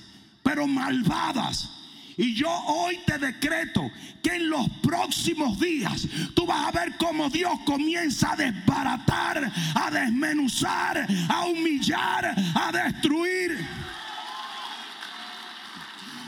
pero 0.49 0.65
malvadas. 0.65 1.69
Y 2.17 2.33
yo 2.33 2.49
hoy 2.49 2.97
te 3.05 3.19
decreto 3.19 3.91
que 4.23 4.37
en 4.37 4.49
los 4.49 4.67
próximos 4.81 5.59
días 5.59 6.07
tú 6.33 6.47
vas 6.47 6.67
a 6.67 6.71
ver 6.71 6.97
cómo 6.97 7.29
Dios 7.29 7.59
comienza 7.67 8.31
a 8.31 8.35
desbaratar, 8.35 9.51
a 9.75 9.91
desmenuzar, 9.91 11.07
a 11.29 11.45
humillar, 11.45 12.33
a 12.55 12.71
destruir. 12.71 13.63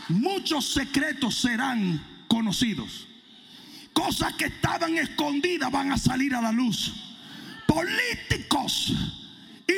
Muchos 0.09 0.71
secretos 0.71 1.41
serán 1.41 1.99
conocidos. 2.27 3.07
Cosas 3.91 4.33
que 4.33 4.45
estaban 4.45 4.99
escondidas 4.99 5.71
van 5.71 5.91
a 5.91 5.97
salir 5.97 6.35
a 6.35 6.41
la 6.41 6.51
luz. 6.51 6.93
Políticos 7.65 8.93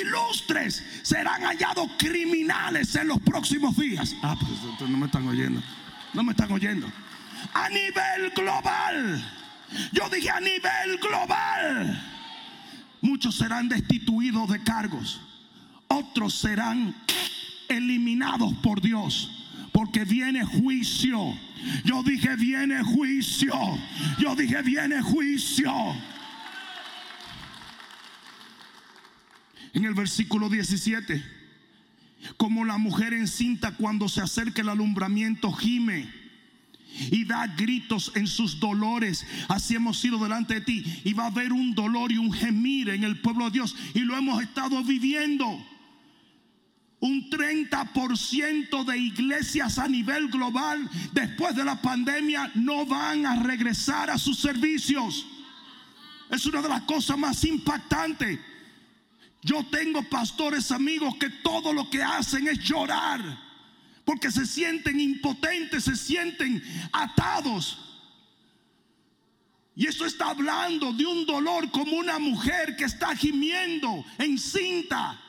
ilustres 0.01 0.83
serán 1.03 1.43
hallados 1.43 1.89
criminales 1.97 2.95
en 2.95 3.07
los 3.07 3.19
próximos 3.21 3.77
días. 3.77 4.15
Ah, 4.21 4.35
pues 4.39 4.89
no 4.89 4.97
me 4.97 5.05
están 5.05 5.27
oyendo. 5.27 5.61
No 6.13 6.23
me 6.23 6.31
están 6.31 6.51
oyendo. 6.51 6.87
A 7.53 7.69
nivel 7.69 8.31
global, 8.35 9.23
Yo 9.91 10.07
dije 10.09 10.29
a 10.29 10.39
nivel 10.39 10.97
global. 11.01 12.01
Muchos 13.01 13.35
serán 13.35 13.67
destituidos 13.67 14.49
de 14.49 14.63
cargos. 14.63 15.19
Otros 15.87 16.35
serán 16.35 16.95
eliminados 17.67 18.53
por 18.61 18.81
Dios. 18.81 19.29
Porque 19.71 20.05
viene 20.05 20.45
juicio. 20.45 21.37
Yo 21.83 22.03
dije 22.03 22.35
viene 22.35 22.83
juicio. 22.83 23.53
Yo 24.19 24.35
dije 24.35 24.61
viene 24.61 25.01
juicio. 25.01 25.73
En 29.73 29.85
el 29.85 29.93
versículo 29.93 30.49
17, 30.49 31.23
como 32.37 32.63
la 32.63 32.77
mujer 32.77 33.13
encinta 33.13 33.71
cuando 33.75 34.07
se 34.07 34.21
acerca 34.21 34.61
el 34.61 34.69
alumbramiento 34.69 35.51
gime 35.51 36.23
y 37.11 37.25
da 37.25 37.47
gritos 37.47 38.11
en 38.15 38.27
sus 38.27 38.59
dolores. 38.59 39.25
Así 39.47 39.75
hemos 39.75 39.99
sido 39.99 40.17
delante 40.19 40.55
de 40.55 40.61
ti. 40.61 41.01
Y 41.03 41.13
va 41.13 41.23
a 41.23 41.27
haber 41.27 41.51
un 41.51 41.73
dolor 41.73 42.11
y 42.11 42.17
un 42.17 42.31
gemir 42.31 42.89
en 42.89 43.03
el 43.03 43.19
pueblo 43.19 43.45
de 43.45 43.51
Dios. 43.51 43.75
Y 43.93 44.01
lo 44.01 44.15
hemos 44.15 44.41
estado 44.41 44.83
viviendo. 44.83 45.45
Un 46.99 47.29
30% 47.29 48.85
de 48.85 48.97
iglesias 48.97 49.77
a 49.77 49.87
nivel 49.87 50.29
global 50.29 50.89
después 51.11 51.55
de 51.55 51.65
la 51.65 51.81
pandemia 51.81 52.51
no 52.55 52.85
van 52.85 53.25
a 53.25 53.41
regresar 53.43 54.09
a 54.09 54.17
sus 54.17 54.39
servicios. 54.39 55.25
Es 56.29 56.45
una 56.45 56.61
de 56.61 56.69
las 56.69 56.83
cosas 56.83 57.17
más 57.17 57.43
impactantes. 57.43 58.39
Yo 59.43 59.65
tengo 59.65 60.01
pastores 60.03 60.71
amigos 60.71 61.15
que 61.19 61.29
todo 61.29 61.73
lo 61.73 61.89
que 61.89 62.01
hacen 62.01 62.47
es 62.47 62.59
llorar. 62.59 63.21
Porque 64.05 64.31
se 64.31 64.45
sienten 64.45 64.99
impotentes, 64.99 65.83
se 65.83 65.95
sienten 65.95 66.63
atados. 66.91 67.79
Y 69.75 69.87
eso 69.87 70.05
está 70.05 70.29
hablando 70.29 70.93
de 70.93 71.05
un 71.05 71.25
dolor 71.25 71.69
como 71.71 71.97
una 71.97 72.19
mujer 72.19 72.75
que 72.75 72.85
está 72.85 73.15
gimiendo 73.15 74.05
encinta. 74.17 75.19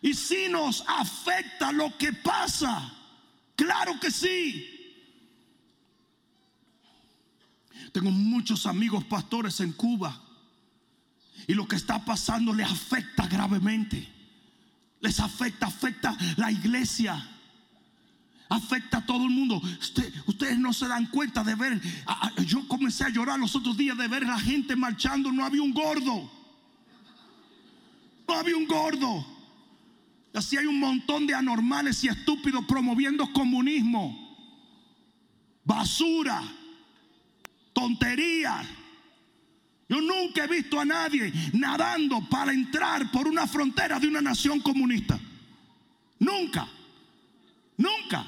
Y 0.00 0.14
si 0.14 0.48
nos 0.48 0.84
afecta 0.86 1.72
lo 1.72 1.96
que 1.96 2.12
pasa, 2.12 2.92
claro 3.56 3.98
que 3.98 4.10
sí. 4.10 4.70
Tengo 7.92 8.10
muchos 8.10 8.66
amigos 8.66 9.04
pastores 9.04 9.58
en 9.60 9.72
Cuba 9.72 10.20
y 11.46 11.54
lo 11.54 11.66
que 11.66 11.76
está 11.76 12.04
pasando 12.04 12.52
les 12.52 12.70
afecta 12.70 13.26
gravemente. 13.26 14.08
Les 15.00 15.20
afecta, 15.20 15.66
afecta 15.66 16.16
la 16.36 16.50
iglesia. 16.50 17.30
Afecta 18.48 18.98
a 18.98 19.06
todo 19.06 19.24
el 19.24 19.30
mundo. 19.30 19.60
ustedes 20.26 20.58
no 20.58 20.72
se 20.72 20.88
dan 20.88 21.06
cuenta 21.06 21.42
de 21.44 21.54
ver. 21.54 21.80
yo 22.46 22.66
comencé 22.68 23.04
a 23.04 23.08
llorar 23.08 23.38
los 23.38 23.54
otros 23.54 23.76
días 23.76 23.96
de 23.98 24.08
ver 24.08 24.24
a 24.24 24.28
la 24.28 24.40
gente 24.40 24.76
marchando. 24.76 25.30
No 25.32 25.44
había 25.44 25.62
un 25.62 25.72
gordo. 25.72 26.30
No 28.26 28.34
había 28.34 28.56
un 28.56 28.66
gordo. 28.66 29.26
Así 30.34 30.56
hay 30.56 30.66
un 30.66 30.80
montón 30.80 31.26
de 31.26 31.34
anormales 31.34 32.02
y 32.04 32.08
estúpidos 32.08 32.64
promoviendo 32.64 33.30
comunismo. 33.32 34.20
Basura. 35.64 36.42
Tonterías. 37.72 38.66
Yo 39.88 40.00
nunca 40.00 40.44
he 40.44 40.48
visto 40.48 40.80
a 40.80 40.84
nadie 40.84 41.32
nadando 41.52 42.26
para 42.28 42.52
entrar 42.52 43.10
por 43.10 43.28
una 43.28 43.46
frontera 43.46 43.98
de 43.98 44.08
una 44.08 44.22
nación 44.22 44.60
comunista. 44.60 45.18
Nunca. 46.18 46.66
Nunca. 47.76 48.26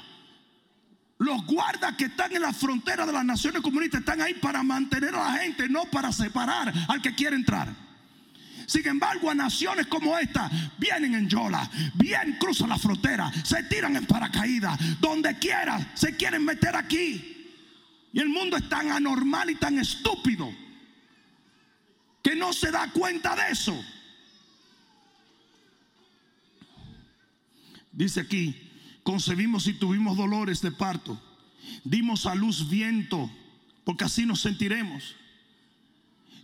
Los 1.19 1.45
guardas 1.47 1.95
que 1.95 2.05
están 2.05 2.35
en 2.35 2.43
la 2.43 2.53
frontera 2.53 3.05
de 3.05 3.13
las 3.13 3.25
naciones 3.25 3.61
comunistas 3.61 4.01
están 4.01 4.21
ahí 4.21 4.35
para 4.35 4.61
mantener 4.61 5.15
a 5.15 5.31
la 5.31 5.39
gente, 5.39 5.67
no 5.67 5.85
para 5.85 6.11
separar 6.11 6.71
al 6.87 7.01
que 7.01 7.15
quiere 7.15 7.35
entrar. 7.35 7.73
Sin 8.67 8.85
embargo, 8.85 9.31
a 9.31 9.33
naciones 9.33 9.87
como 9.87 10.17
esta 10.19 10.51
vienen 10.77 11.15
en 11.15 11.27
Yola, 11.27 11.67
bien 11.95 12.37
cruzan 12.37 12.69
la 12.69 12.77
frontera, 12.77 13.31
se 13.43 13.63
tiran 13.63 13.95
en 13.95 14.05
paracaídas, 14.05 14.99
donde 14.99 15.39
quiera, 15.39 15.91
se 15.95 16.15
quieren 16.15 16.43
meter 16.43 16.75
aquí. 16.75 17.49
Y 18.13 18.19
el 18.19 18.29
mundo 18.29 18.57
es 18.57 18.67
tan 18.69 18.91
anormal 18.91 19.49
y 19.49 19.55
tan 19.55 19.79
estúpido 19.79 20.53
que 22.27 22.35
no 22.35 22.51
se 22.51 22.71
da 22.71 22.91
cuenta 22.91 23.37
de 23.37 23.53
eso. 23.53 23.85
Dice 27.93 28.19
aquí, 28.19 28.53
concebimos 29.01 29.65
y 29.67 29.73
tuvimos 29.75 30.17
dolores 30.17 30.61
de 30.61 30.73
parto, 30.73 31.17
dimos 31.85 32.25
a 32.25 32.35
luz 32.35 32.69
viento, 32.69 33.31
porque 33.85 34.03
así 34.03 34.25
nos 34.25 34.41
sentiremos. 34.41 35.15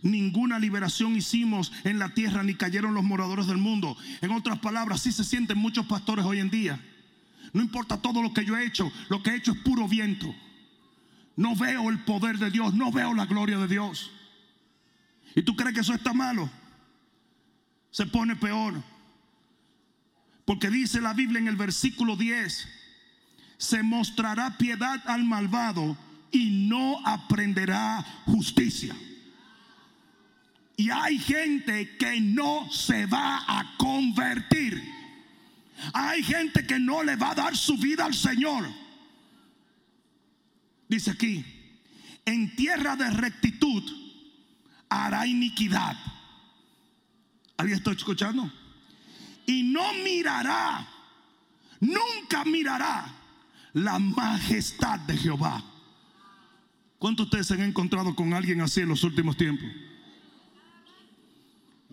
Ninguna 0.00 0.58
liberación 0.58 1.16
hicimos 1.16 1.70
en 1.84 1.98
la 1.98 2.14
tierra 2.14 2.42
ni 2.42 2.54
cayeron 2.54 2.94
los 2.94 3.04
moradores 3.04 3.46
del 3.46 3.58
mundo. 3.58 3.94
En 4.22 4.30
otras 4.30 4.60
palabras, 4.60 5.02
así 5.02 5.12
se 5.12 5.22
sienten 5.22 5.58
muchos 5.58 5.84
pastores 5.84 6.24
hoy 6.24 6.38
en 6.38 6.48
día. 6.48 6.80
No 7.52 7.60
importa 7.60 8.00
todo 8.00 8.22
lo 8.22 8.32
que 8.32 8.46
yo 8.46 8.56
he 8.56 8.64
hecho, 8.64 8.90
lo 9.10 9.22
que 9.22 9.32
he 9.32 9.36
hecho 9.36 9.52
es 9.52 9.58
puro 9.58 9.86
viento. 9.86 10.34
No 11.36 11.54
veo 11.54 11.90
el 11.90 12.04
poder 12.04 12.38
de 12.38 12.50
Dios, 12.50 12.72
no 12.72 12.90
veo 12.90 13.12
la 13.12 13.26
gloria 13.26 13.58
de 13.58 13.68
Dios. 13.68 14.10
¿Y 15.34 15.42
tú 15.42 15.56
crees 15.56 15.74
que 15.74 15.80
eso 15.80 15.94
está 15.94 16.12
malo? 16.12 16.48
Se 17.90 18.06
pone 18.06 18.36
peor. 18.36 18.82
Porque 20.44 20.70
dice 20.70 21.00
la 21.00 21.14
Biblia 21.14 21.40
en 21.40 21.48
el 21.48 21.56
versículo 21.56 22.16
10, 22.16 22.68
se 23.56 23.82
mostrará 23.82 24.58
piedad 24.58 25.02
al 25.06 25.24
malvado 25.24 25.96
y 26.30 26.68
no 26.68 27.00
aprenderá 27.06 28.04
justicia. 28.26 28.94
Y 30.76 30.90
hay 30.90 31.18
gente 31.18 31.96
que 31.96 32.20
no 32.20 32.70
se 32.70 33.06
va 33.06 33.44
a 33.46 33.76
convertir. 33.76 34.82
Hay 35.92 36.22
gente 36.22 36.66
que 36.66 36.78
no 36.78 37.02
le 37.02 37.16
va 37.16 37.30
a 37.30 37.34
dar 37.34 37.56
su 37.56 37.76
vida 37.76 38.04
al 38.04 38.14
Señor. 38.14 38.68
Dice 40.88 41.12
aquí, 41.12 41.44
en 42.24 42.54
tierra 42.54 42.96
de 42.96 43.10
rectitud 43.10 43.82
hará 44.94 45.26
iniquidad. 45.26 45.96
¿Alguien 47.56 47.78
está 47.78 47.92
escuchando? 47.92 48.50
Y 49.46 49.62
no 49.62 49.92
mirará, 50.04 50.86
nunca 51.80 52.44
mirará 52.44 53.06
la 53.72 53.98
majestad 53.98 55.00
de 55.00 55.16
Jehová. 55.16 55.62
¿Cuántos 56.98 57.26
de 57.26 57.28
ustedes 57.28 57.46
se 57.48 57.54
han 57.54 57.68
encontrado 57.68 58.14
con 58.14 58.32
alguien 58.32 58.60
así 58.60 58.80
en 58.80 58.88
los 58.88 59.04
últimos 59.04 59.36
tiempos? 59.36 59.68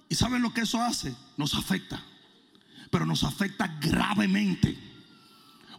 ¿Y 0.07 0.15
saben 0.15 0.41
lo 0.41 0.53
que 0.53 0.61
eso 0.61 0.81
hace? 0.81 1.15
Nos 1.37 1.53
afecta, 1.53 2.01
pero 2.89 3.05
nos 3.05 3.23
afecta 3.23 3.67
gravemente 3.79 4.77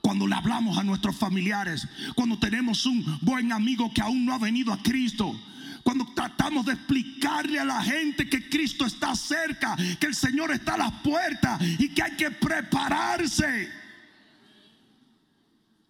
cuando 0.02 0.26
le 0.26 0.34
hablamos 0.34 0.76
a 0.76 0.82
nuestros 0.82 1.16
familiares, 1.16 1.88
cuando 2.14 2.38
tenemos 2.38 2.84
un 2.86 3.18
buen 3.22 3.52
amigo 3.52 3.92
que 3.94 4.02
aún 4.02 4.26
no 4.26 4.34
ha 4.34 4.38
venido 4.38 4.72
a 4.72 4.82
Cristo, 4.82 5.38
cuando 5.82 6.06
tratamos 6.14 6.66
de 6.66 6.72
explicarle 6.72 7.58
a 7.58 7.64
la 7.64 7.82
gente 7.82 8.28
que 8.28 8.48
Cristo 8.48 8.86
está 8.86 9.14
cerca, 9.14 9.76
que 9.98 10.06
el 10.06 10.14
Señor 10.14 10.52
está 10.52 10.74
a 10.74 10.78
las 10.78 10.92
puertas 11.02 11.60
y 11.78 11.88
que 11.88 12.02
hay 12.02 12.16
que 12.16 12.30
prepararse. 12.30 13.70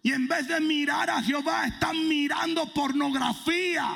Y 0.01 0.11
en 0.11 0.27
vez 0.27 0.47
de 0.47 0.59
mirar 0.59 1.09
a 1.09 1.21
Jehová, 1.21 1.65
están 1.65 2.07
mirando 2.07 2.65
pornografía. 2.73 3.95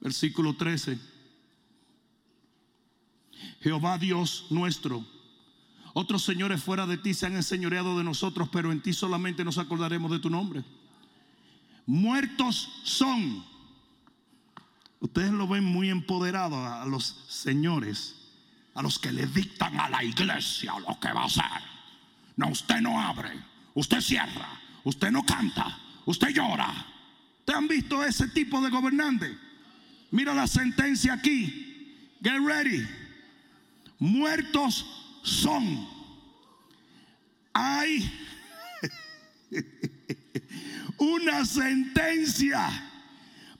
Versículo 0.00 0.54
13. 0.54 0.98
Jehová 3.60 3.98
Dios 3.98 4.46
nuestro 4.50 5.04
otros 5.98 6.24
señores 6.24 6.62
fuera 6.62 6.86
de 6.86 6.98
ti 6.98 7.14
se 7.14 7.24
han 7.24 7.36
enseñoreado 7.36 7.96
de 7.96 8.04
nosotros, 8.04 8.50
pero 8.52 8.70
en 8.70 8.82
ti 8.82 8.92
solamente 8.92 9.46
nos 9.46 9.56
acordaremos 9.56 10.10
de 10.10 10.18
tu 10.18 10.28
nombre. 10.28 10.62
Muertos 11.86 12.68
son. 12.82 13.42
Ustedes 15.00 15.30
lo 15.30 15.48
ven 15.48 15.64
muy 15.64 15.88
empoderado 15.88 16.62
a 16.62 16.84
los 16.84 17.24
señores, 17.30 18.14
a 18.74 18.82
los 18.82 18.98
que 18.98 19.10
le 19.10 19.26
dictan 19.26 19.80
a 19.80 19.88
la 19.88 20.04
iglesia 20.04 20.74
lo 20.86 21.00
que 21.00 21.10
va 21.10 21.22
a 21.22 21.26
hacer. 21.26 21.62
No, 22.36 22.48
usted 22.48 22.82
no 22.82 23.00
abre, 23.00 23.30
usted 23.72 24.02
cierra, 24.02 24.50
usted 24.84 25.10
no 25.10 25.24
canta, 25.24 25.78
usted 26.04 26.28
llora. 26.28 26.74
¿Ustedes 27.38 27.58
han 27.58 27.68
visto 27.68 28.04
ese 28.04 28.28
tipo 28.28 28.60
de 28.60 28.68
gobernante? 28.68 29.34
Mira 30.10 30.34
la 30.34 30.46
sentencia 30.46 31.14
aquí. 31.14 32.18
Get 32.22 32.38
ready. 32.44 32.86
Muertos 33.98 35.05
son. 35.26 35.88
Hay 37.52 38.10
una 40.98 41.44
sentencia 41.44 42.68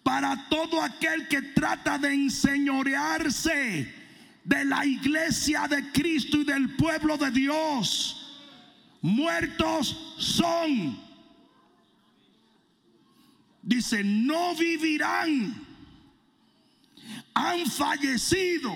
para 0.02 0.48
todo 0.48 0.80
aquel 0.80 1.26
que 1.28 1.42
trata 1.42 1.98
de 1.98 2.14
enseñorearse 2.14 3.92
de 4.44 4.64
la 4.64 4.86
iglesia 4.86 5.66
de 5.66 5.90
Cristo 5.90 6.38
y 6.38 6.44
del 6.44 6.76
pueblo 6.76 7.16
de 7.16 7.30
Dios. 7.32 8.22
Muertos 9.02 10.14
son. 10.18 11.04
dice, 13.62 14.04
no 14.04 14.54
vivirán, 14.54 15.66
han 17.34 17.66
fallecido 17.66 18.72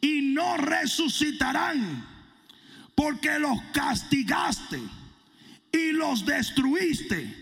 y 0.00 0.22
no 0.22 0.56
resucitarán, 0.56 2.06
porque 2.94 3.38
los 3.38 3.60
castigaste 3.72 4.80
y 5.72 5.92
los 5.92 6.24
destruiste 6.24 7.34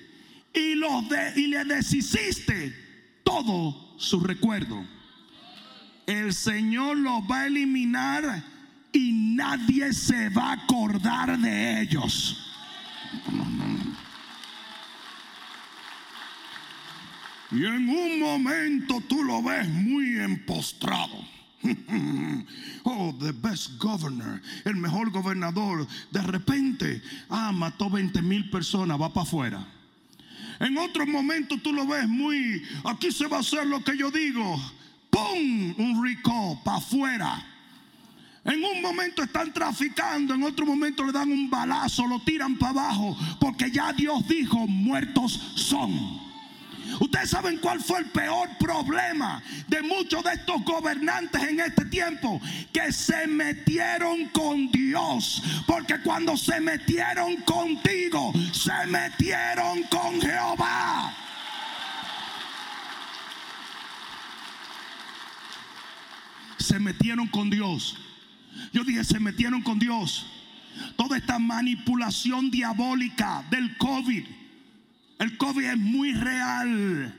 y, 0.53 0.75
los 0.75 1.09
de, 1.09 1.33
y 1.37 1.47
le 1.49 1.65
deshiciste 1.65 2.75
todo 3.25 3.97
su 3.99 4.21
recuerdo. 4.21 4.87
El 6.07 6.33
Señor 6.33 6.99
los 6.99 7.23
va 7.23 7.43
a 7.43 7.47
eliminar 7.47 8.45
y 8.93 9.13
nadie 9.13 9.93
se 9.93 10.29
va 10.31 10.51
a 10.51 10.53
acordar 10.53 11.39
de 11.39 11.83
ellos. 11.83 12.43
Y 17.51 17.65
en 17.65 17.89
un 17.89 18.21
momento 18.21 19.01
tú 19.09 19.23
lo 19.23 19.43
ves 19.43 19.69
muy 19.69 20.19
empostrado. 20.19 21.36
Oh, 22.89 23.13
the 23.19 23.33
best 23.33 23.79
governor, 23.79 24.41
el 24.65 24.77
mejor 24.77 25.11
gobernador. 25.11 25.87
De 26.13 26.23
repente, 26.23 27.03
ah, 27.29 27.51
mató 27.53 27.91
20 27.91 28.23
mil 28.23 28.49
personas, 28.49 29.01
va 29.01 29.13
para 29.13 29.27
afuera. 29.27 29.67
En 30.61 30.79
otro 30.79 31.07
momento 31.07 31.59
tú 31.59 31.73
lo 31.73 31.87
ves 31.87 32.09
muy, 32.09 32.63
aquí 32.85 33.11
se 33.11 33.27
va 33.27 33.39
a 33.39 33.41
hacer 33.41 33.67
lo 33.67 33.83
que 33.83 33.97
yo 33.97 34.11
digo. 34.11 34.57
¡Pum! 35.11 35.75
Un 35.79 36.05
recall 36.05 36.61
para 36.65 36.79
afuera. 36.79 37.45
En 38.45 38.65
un 38.65 38.81
momento 38.81 39.25
están 39.25 39.53
traficando, 39.53 40.35
en 40.35 40.45
otro 40.45 40.65
momento 40.65 41.05
le 41.05 41.11
dan 41.11 41.33
un 41.33 41.51
balazo, 41.51 42.07
lo 42.07 42.21
tiran 42.21 42.57
para 42.57 42.71
abajo, 42.71 43.17
porque 43.41 43.73
ya 43.73 43.93
Dios 43.93 44.27
dijo, 44.29 44.69
muertos 44.69 45.33
son. 45.57 46.26
Ustedes 47.01 47.31
saben 47.31 47.59
cuál 47.59 47.81
fue 47.81 48.01
el 48.01 48.07
peor 48.07 48.49
problema 48.59 49.43
de 49.69 49.83
muchos 49.83 50.23
de 50.25 50.33
estos 50.33 50.63
gobernantes 50.65 51.43
en 51.43 51.61
este 51.61 51.85
tiempo, 51.87 52.41
que 52.73 52.93
se 52.93 53.27
metieron 53.27 54.29
con 54.29 54.71
Dios, 54.71 55.43
porque 55.67 56.01
cuando 56.01 56.37
se 56.37 56.61
metieron 56.61 57.37
contigo, 57.43 58.33
se 58.53 58.87
metieron 58.87 59.83
con 59.85 60.21
Jehová. 60.21 61.15
Se 66.59 66.79
metieron 66.79 67.29
con 67.29 67.51
Dios. 67.51 67.97
Yo 68.73 68.83
dije, 68.85 69.05
se 69.05 69.21
metieron 69.21 69.63
con 69.63 69.79
Dios. 69.79 70.27
Toda 70.97 71.17
esta 71.17 71.39
manipulación 71.39 72.51
diabólica 72.51 73.45
del 73.51 73.77
COVID 73.77 74.36
el 75.19 75.37
COVID 75.37 75.65
es 75.65 75.79
muy 75.79 76.13
real. 76.13 77.15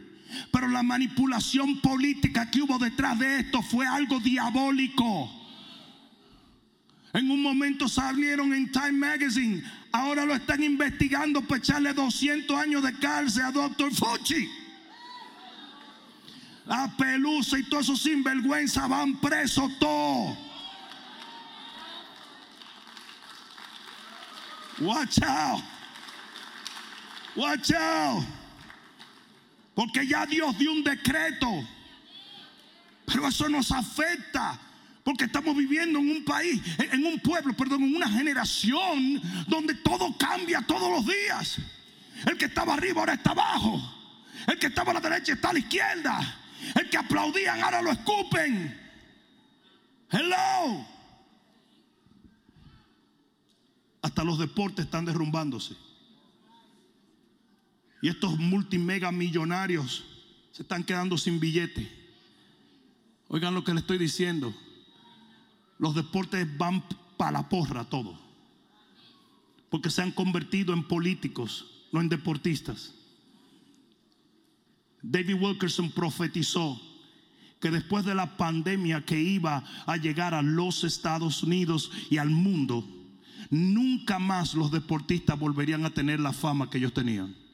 Pero 0.52 0.68
la 0.68 0.84
manipulación 0.84 1.80
política 1.80 2.52
que 2.52 2.62
hubo 2.62 2.78
detrás 2.78 3.18
de 3.18 3.40
esto 3.40 3.62
fue 3.62 3.88
algo 3.88 4.20
diabólico. 4.20 5.32
En 7.14 7.32
un 7.32 7.42
momento 7.42 7.88
salieron 7.88 8.54
en 8.54 8.72
Time 8.72 8.92
Magazine. 8.92 9.64
Ahora 9.92 10.26
lo 10.26 10.36
están 10.36 10.62
investigando 10.62 11.42
para 11.42 11.60
echarle 11.60 11.94
200 11.94 12.58
años 12.58 12.84
de 12.84 12.94
cárcel 13.00 13.44
a 13.44 13.52
Dr. 13.52 13.94
Fucci. 13.94 14.48
La 16.66 16.94
pelusa 16.98 17.58
y 17.58 17.64
todos 17.64 17.86
esos 17.86 18.02
sinvergüenza 18.02 18.88
van 18.88 19.16
presos 19.22 19.72
todos. 19.80 20.38
Watch 24.80 25.20
out. 25.24 25.64
Watch 27.38 27.72
out. 27.72 28.24
Porque 29.76 30.08
ya 30.08 30.26
Dios 30.26 30.58
dio 30.58 30.72
un 30.72 30.84
decreto. 30.84 31.48
Pero 33.06 33.28
eso 33.28 33.48
nos 33.48 33.72
afecta. 33.72 34.60
Porque 35.04 35.26
estamos 35.26 35.56
viviendo 35.56 36.00
en 36.00 36.10
un 36.10 36.26
país, 36.26 36.62
en 36.80 37.06
un 37.06 37.20
pueblo, 37.20 37.56
perdón, 37.56 37.84
en 37.84 37.96
una 37.96 38.10
generación 38.10 39.22
donde 39.48 39.76
todo 39.76 40.18
cambia 40.18 40.62
todos 40.64 40.90
los 40.90 41.06
días. 41.06 41.60
El 42.26 42.38
que 42.38 42.46
estaba 42.46 42.74
arriba 42.74 43.02
ahora 43.02 43.14
está 43.14 43.32
abajo. 43.32 43.80
El 44.48 44.58
que 44.58 44.68
estaba 44.68 44.92
a 44.92 44.96
la 44.96 45.00
derecha 45.00 45.34
está 45.34 45.52
a 45.52 45.54
la 45.54 45.60
izquierda. 45.60 46.42
El 46.76 46.90
que 46.90 46.98
aplaudían 46.98 47.62
ahora 47.62 47.82
lo 47.84 47.92
escupen. 47.92 48.82
Hello. 50.10 50.86
Hasta 54.02 54.24
los 54.24 54.40
deportes 54.40 54.86
están 54.86 55.06
derrumbándose. 55.06 55.76
Y 58.02 58.10
estos 58.10 58.38
multimega 58.38 59.12
millonarios 59.12 60.06
se 60.52 60.62
están 60.62 60.84
quedando 60.84 61.18
sin 61.18 61.40
billete. 61.40 61.92
Oigan 63.28 63.54
lo 63.54 63.64
que 63.64 63.74
le 63.74 63.80
estoy 63.80 63.98
diciendo. 63.98 64.54
Los 65.80 65.96
deportes 65.96 66.48
van 66.58 66.84
para 67.18 67.32
la 67.32 67.50
porra 67.50 67.86
todo. 67.86 68.20
Porque 69.70 69.90
se 69.90 70.02
han 70.02 70.12
convertido 70.12 70.74
en 70.74 70.84
políticos, 70.84 71.66
no 71.92 72.00
en 72.00 72.10
deportistas. 72.10 72.94
David 75.02 75.36
Wilkerson 75.36 75.92
profetizó 75.92 76.80
que 77.60 77.72
después 77.72 78.06
de 78.06 78.16
la 78.16 78.38
pandemia 78.38 79.04
que 79.04 79.20
iba 79.20 79.64
a 79.86 79.98
llegar 79.98 80.34
a 80.34 80.42
los 80.42 80.84
Estados 80.84 81.44
Unidos 81.44 81.92
y 82.10 82.18
al 82.18 82.30
mundo, 82.30 82.88
nunca 83.50 84.20
más 84.20 84.54
los 84.54 84.72
deportistas 84.72 85.38
volverían 85.38 85.84
a 85.86 85.90
tener 85.90 86.20
la 86.20 86.34
fama 86.34 86.70
que 86.70 86.78
ellos 86.78 86.94
tenían 86.94 87.47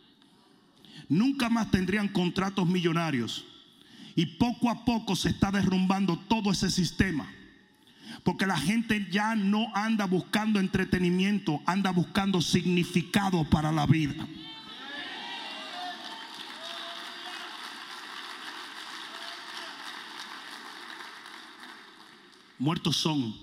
nunca 1.10 1.50
más 1.50 1.72
tendrían 1.72 2.08
contratos 2.08 2.68
millonarios. 2.68 3.46
Y 4.16 4.26
poco 4.26 4.70
a 4.70 4.86
poco 4.86 5.16
se 5.16 5.30
está 5.30 5.52
derrumbando 5.52 6.18
todo 6.18 6.52
ese 6.52 6.70
sistema. 6.70 7.28
Porque 8.24 8.46
la 8.46 8.58
gente 8.58 9.08
ya 9.12 9.36
no 9.36 9.68
anda 9.74 10.06
buscando 10.06 10.60
entretenimiento, 10.60 11.62
anda 11.66 11.92
buscando 11.92 12.42
significado 12.42 13.44
para 13.50 13.72
la 13.72 13.86
vida. 13.86 14.28
Muertos 22.60 22.96
son 22.96 23.36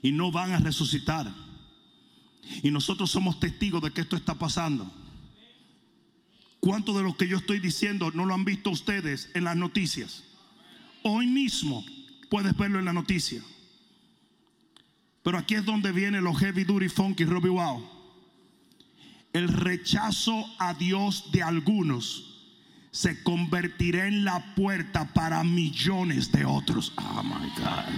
y 0.00 0.12
no 0.12 0.30
van 0.30 0.52
a 0.52 0.58
resucitar. 0.58 1.30
Y 2.62 2.70
nosotros 2.70 3.10
somos 3.10 3.38
testigos 3.40 3.82
de 3.82 3.92
que 3.92 4.00
esto 4.00 4.16
está 4.16 4.34
pasando. 4.34 5.01
¿Cuánto 6.62 6.96
de 6.96 7.02
lo 7.02 7.16
que 7.16 7.26
yo 7.26 7.38
estoy 7.38 7.58
diciendo 7.58 8.12
no 8.12 8.24
lo 8.24 8.34
han 8.34 8.44
visto 8.44 8.70
ustedes 8.70 9.30
en 9.34 9.42
las 9.42 9.56
noticias? 9.56 10.22
Hoy 11.02 11.26
mismo 11.26 11.84
puedes 12.30 12.56
verlo 12.56 12.78
en 12.78 12.84
la 12.84 12.92
noticia. 12.92 13.42
Pero 15.24 15.38
aquí 15.38 15.56
es 15.56 15.64
donde 15.64 15.90
viene 15.90 16.20
los 16.20 16.38
heavy 16.38 16.62
duty 16.62 16.88
funky 16.88 17.24
Robbie 17.24 17.50
Wow. 17.50 17.84
El 19.32 19.48
rechazo 19.48 20.46
a 20.60 20.72
Dios 20.74 21.32
de 21.32 21.42
algunos 21.42 22.54
se 22.92 23.24
convertirá 23.24 24.06
en 24.06 24.24
la 24.24 24.54
puerta 24.54 25.12
para 25.12 25.42
millones 25.42 26.30
de 26.30 26.44
otros. 26.44 26.92
Oh 26.96 27.24
my 27.24 27.48
God. 27.56 27.92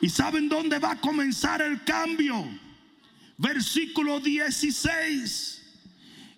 ¿Y 0.00 0.08
saben 0.08 0.48
dónde 0.48 0.80
va 0.80 0.90
a 0.90 1.00
comenzar 1.00 1.62
el 1.62 1.84
cambio? 1.84 2.48
Versículo 3.40 4.20
16. 4.20 5.62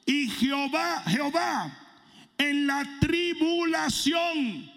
Y 0.07 0.29
Jehová, 0.31 1.03
Jehová, 1.07 1.79
en 2.38 2.67
la 2.67 2.85
tribulación, 3.01 4.71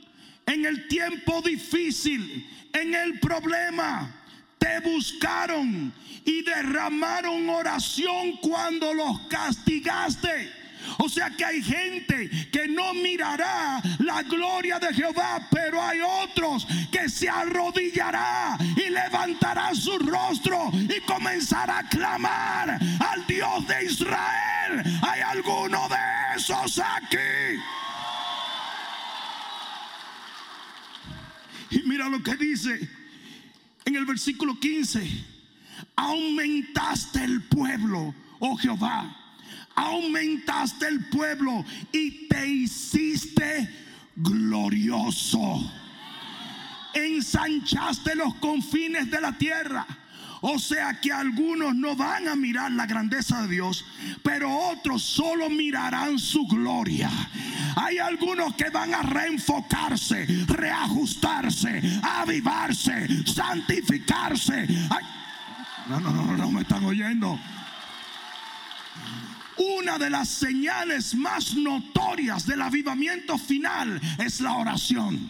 en 0.46 0.66
el 0.66 0.88
tiempo 0.88 1.42
difícil, 1.42 2.48
en 2.74 2.94
el 2.94 3.20
problema, 3.20 4.14
te 4.58 4.80
buscaron 4.82 5.94
y 6.26 6.42
derramaron 6.42 7.48
oración 7.50 8.38
cuando 8.42 8.94
los 8.94 9.22
castigaste 9.28 10.64
o 10.98 11.10
sea 11.10 11.30
que 11.30 11.45
hay 11.45 11.62
gente 11.62 12.30
que 12.52 12.67
no 12.67 12.93
mirará 12.93 13.82
la 14.00 14.24
gloria 14.24 14.80
de 14.80 14.93
Jehová, 14.93 15.48
pero 15.52 15.82
hay 15.82 16.00
otros 16.02 16.67
que 16.91 17.10
se 17.10 17.30
arrodillará 17.30 18.58
y 18.76 18.89
levantará 18.89 19.74
su 19.74 19.98
rostro 20.00 20.71
y 20.74 21.02
comenzará 21.02 21.80
a 21.80 21.89
clamar 21.89 22.80
al 23.00 23.28
Dios 23.28 23.67
de 23.67 23.86
Israel. 23.86 24.84
Hay 25.02 25.21
alguno 25.21 25.88
de 25.89 26.38
esos 26.38 26.80
aquí. 26.80 27.62
Y 31.71 31.80
mira 31.88 32.08
lo 32.10 32.21
que 32.21 32.36
dice 32.36 32.89
en 33.86 33.95
el 33.95 34.06
versículo 34.06 34.60
15. 34.60 35.36
Aumentaste 35.98 37.24
el 37.24 37.43
pueblo, 37.43 38.13
oh 38.39 38.56
Jehová 38.58 39.25
aumentaste 39.76 40.88
el 40.88 41.06
pueblo 41.06 41.66
y 41.92 42.28
te 42.28 42.48
hiciste 42.48 43.70
glorioso. 44.16 45.72
Ensanchaste 46.94 48.16
los 48.16 48.36
confines 48.36 49.12
de 49.12 49.22
la 49.22 49.38
tierra. 49.38 49.86
O 50.48 50.60
sea 50.60 51.00
que 51.02 51.12
algunos 51.12 51.74
no 51.76 51.96
van 51.96 52.28
a 52.28 52.36
mirar 52.36 52.72
la 52.72 52.86
grandeza 52.86 53.42
de 53.42 53.48
Dios, 53.48 53.84
pero 54.22 54.56
otros 54.56 55.02
solo 55.02 55.50
mirarán 55.50 56.20
su 56.20 56.46
gloria. 56.46 57.10
Hay 57.76 57.98
algunos 57.98 58.54
que 58.54 58.70
van 58.70 58.94
a 58.94 59.02
reenfocarse, 59.02 60.26
reajustarse, 60.48 62.00
avivarse, 62.04 63.26
santificarse. 63.26 64.68
no, 65.90 66.00
no, 66.00 66.12
no, 66.12 66.38
no 66.38 66.52
me 66.52 66.62
están 66.62 66.86
oyendo. 66.86 67.40
Una 69.58 69.98
de 69.98 70.10
las 70.10 70.28
señales 70.28 71.15
más 71.15 71.56
notorias 71.56 72.46
del 72.46 72.62
avivamiento 72.62 73.38
final 73.38 74.02
es 74.18 74.41
la 74.41 74.54
oración. 74.54 75.30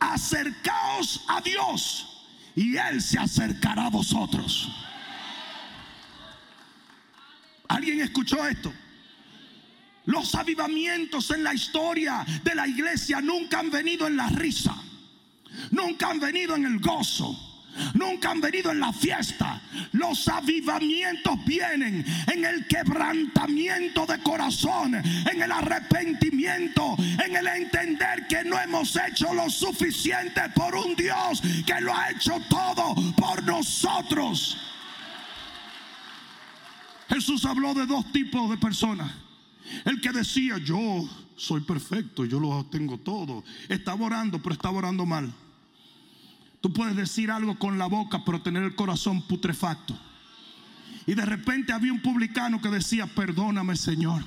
Acercaos 0.00 1.24
a 1.28 1.40
Dios 1.40 2.24
y 2.54 2.76
Él 2.76 3.02
se 3.02 3.18
acercará 3.18 3.86
a 3.86 3.90
vosotros. 3.90 4.70
¿Alguien 7.68 8.00
escuchó 8.00 8.46
esto? 8.46 8.72
Los 10.06 10.34
avivamientos 10.34 11.30
en 11.32 11.42
la 11.42 11.52
historia 11.52 12.24
de 12.42 12.54
la 12.54 12.66
iglesia 12.66 13.20
nunca 13.20 13.58
han 13.58 13.70
venido 13.70 14.06
en 14.06 14.16
la 14.16 14.28
risa, 14.28 14.74
nunca 15.72 16.08
han 16.08 16.20
venido 16.20 16.54
en 16.54 16.64
el 16.64 16.78
gozo 16.78 17.55
nunca 17.94 18.30
han 18.30 18.40
venido 18.40 18.70
en 18.70 18.80
la 18.80 18.92
fiesta. 18.92 19.60
Los 19.92 20.26
avivamientos 20.28 21.44
vienen 21.44 22.04
en 22.32 22.44
el 22.44 22.66
quebrantamiento 22.66 24.06
de 24.06 24.18
corazón, 24.22 24.94
en 24.94 25.42
el 25.42 25.52
arrepentimiento, 25.52 26.96
en 27.24 27.36
el 27.36 27.46
entender 27.46 28.26
que 28.28 28.44
no 28.44 28.60
hemos 28.60 28.96
hecho 28.96 29.32
lo 29.34 29.48
suficiente 29.50 30.40
por 30.54 30.74
un 30.74 30.94
Dios 30.96 31.42
que 31.66 31.80
lo 31.80 31.94
ha 31.94 32.10
hecho 32.10 32.40
todo 32.48 32.94
por 33.16 33.42
nosotros. 33.44 34.58
Jesús 37.08 37.44
habló 37.44 37.74
de 37.74 37.86
dos 37.86 38.10
tipos 38.12 38.50
de 38.50 38.56
personas. 38.56 39.12
El 39.84 40.00
que 40.00 40.10
decía, 40.10 40.58
yo 40.58 41.08
soy 41.36 41.60
perfecto, 41.60 42.24
yo 42.24 42.40
lo 42.40 42.66
tengo 42.66 42.98
todo. 42.98 43.44
Estaba 43.68 44.06
orando, 44.06 44.42
pero 44.42 44.54
estaba 44.54 44.78
orando 44.78 45.06
mal. 45.06 45.32
Tú 46.60 46.72
puedes 46.72 46.96
decir 46.96 47.30
algo 47.30 47.58
con 47.58 47.78
la 47.78 47.86
boca, 47.86 48.24
pero 48.24 48.42
tener 48.42 48.62
el 48.62 48.74
corazón 48.74 49.22
putrefacto. 49.22 49.96
Y 51.06 51.14
de 51.14 51.24
repente 51.24 51.72
había 51.72 51.92
un 51.92 52.00
publicano 52.00 52.60
que 52.60 52.68
decía, 52.68 53.06
perdóname 53.06 53.76
Señor, 53.76 54.24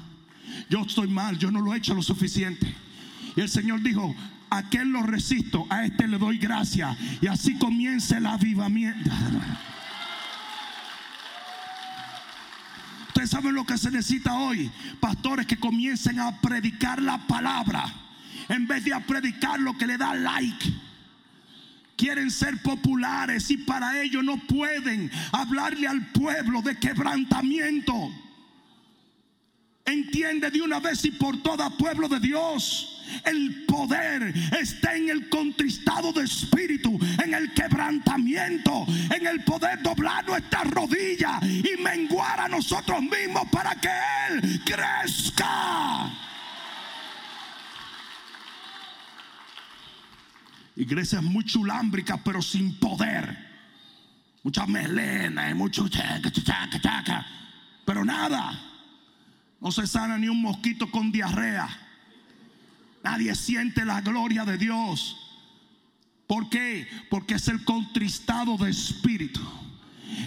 yo 0.70 0.82
estoy 0.82 1.10
mal, 1.10 1.38
yo 1.38 1.52
no 1.52 1.62
lo 1.62 1.74
he 1.74 1.78
hecho 1.78 1.94
lo 1.94 2.02
suficiente. 2.02 2.74
Y 3.36 3.42
el 3.42 3.50
Señor 3.50 3.82
dijo, 3.82 4.16
a 4.50 4.58
aquel 4.58 4.90
lo 4.90 5.04
resisto, 5.04 5.68
a 5.70 5.86
este 5.86 6.08
le 6.08 6.18
doy 6.18 6.38
gracia. 6.38 6.98
Y 7.22 7.28
así 7.28 7.58
comienza 7.58 8.18
el 8.18 8.26
avivamiento. 8.26 9.12
Ustedes 13.08 13.30
saben 13.30 13.54
lo 13.54 13.66
que 13.66 13.78
se 13.78 13.92
necesita 13.92 14.36
hoy. 14.36 14.72
Pastores 15.00 15.46
que 15.46 15.58
comiencen 15.58 16.20
a 16.20 16.40
predicar 16.40 17.02
la 17.02 17.18
palabra 17.28 17.94
en 18.48 18.66
vez 18.66 18.84
de 18.86 18.94
a 18.94 19.00
predicar 19.02 19.60
lo 19.60 19.78
que 19.78 19.86
le 19.86 19.98
da 19.98 20.16
like 20.16 20.89
quieren 22.00 22.32
ser 22.32 22.62
populares 22.62 23.52
y 23.52 23.58
para 23.58 24.02
ello 24.02 24.24
no 24.24 24.38
pueden 24.48 25.12
hablarle 25.34 25.86
al 25.86 26.08
pueblo 26.14 26.62
de 26.62 26.80
quebrantamiento. 26.80 27.94
Entiende 29.84 30.50
de 30.50 30.62
una 30.62 30.80
vez 30.80 31.04
y 31.04 31.12
por 31.12 31.44
todas, 31.44 31.74
pueblo 31.74 32.08
de 32.08 32.22
Dios. 32.22 33.04
El 33.26 33.66
poder 33.66 34.34
está 34.58 34.96
en 34.96 35.10
el 35.10 35.28
contristado 35.28 36.14
de 36.14 36.24
espíritu, 36.24 36.98
en 37.22 37.34
el 37.34 37.54
quebrantamiento, 37.54 38.86
en 39.14 39.28
el 39.28 39.44
poder 39.44 39.82
doblar 39.82 40.26
nuestra 40.26 40.64
rodilla 40.64 41.40
y 41.44 41.82
menguar 41.82 42.40
a 42.40 42.48
nosotros 42.48 43.02
mismos 43.02 43.44
para 43.52 43.76
que 43.76 43.90
Él 44.30 44.62
crezca. 44.64 46.29
Iglesias 50.80 51.22
muy 51.22 51.44
chulámbricas, 51.44 52.22
pero 52.24 52.42
sin 52.42 52.80
poder. 52.80 53.38
Mucha 54.44 54.66
melena 54.66 55.50
y 55.50 55.54
mucho 55.54 55.90
chaca, 55.90 56.32
chaca, 56.32 56.80
chaca. 56.80 57.26
Pero 57.86 58.06
nada. 58.06 58.58
No 59.60 59.72
se 59.72 59.86
sana 59.86 60.18
ni 60.18 60.30
un 60.30 60.42
mosquito 60.42 60.90
con 60.90 61.12
diarrea. 61.12 61.68
Nadie 63.04 63.36
siente 63.36 63.84
la 63.84 64.00
gloria 64.00 64.46
de 64.46 64.58
Dios. 64.58 65.18
¿Por 66.28 66.50
qué? 66.50 66.88
Porque 67.10 67.34
es 67.34 67.50
el 67.50 67.66
contristado 67.66 68.56
de 68.56 68.70
espíritu. 68.70 69.42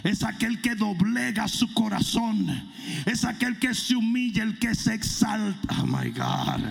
Es 0.05 0.23
aquel 0.23 0.61
que 0.61 0.75
doblega 0.75 1.49
su 1.49 1.73
corazón. 1.73 2.71
Es 3.07 3.25
aquel 3.25 3.59
que 3.59 3.75
se 3.75 3.97
humilla, 3.97 4.43
el 4.43 4.59
que 4.59 4.75
se 4.75 4.93
exalta. 4.93 5.81
Oh 5.81 5.87
my 5.87 6.11
God. 6.11 6.71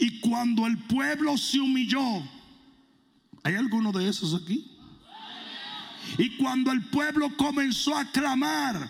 Y 0.00 0.18
cuando 0.20 0.66
el 0.66 0.78
pueblo 0.78 1.36
se 1.36 1.60
humilló, 1.60 2.22
¿hay 3.42 3.54
alguno 3.54 3.92
de 3.92 4.08
esos 4.08 4.34
aquí? 4.34 4.66
Y 6.16 6.38
cuando 6.38 6.72
el 6.72 6.86
pueblo 6.86 7.36
comenzó 7.36 7.94
a 7.94 8.10
clamar, 8.10 8.88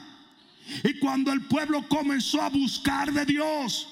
y 0.84 1.00
cuando 1.00 1.32
el 1.32 1.40
pueblo 1.42 1.86
comenzó 1.88 2.40
a 2.40 2.48
buscar 2.48 3.12
de 3.12 3.26
Dios, 3.26 3.88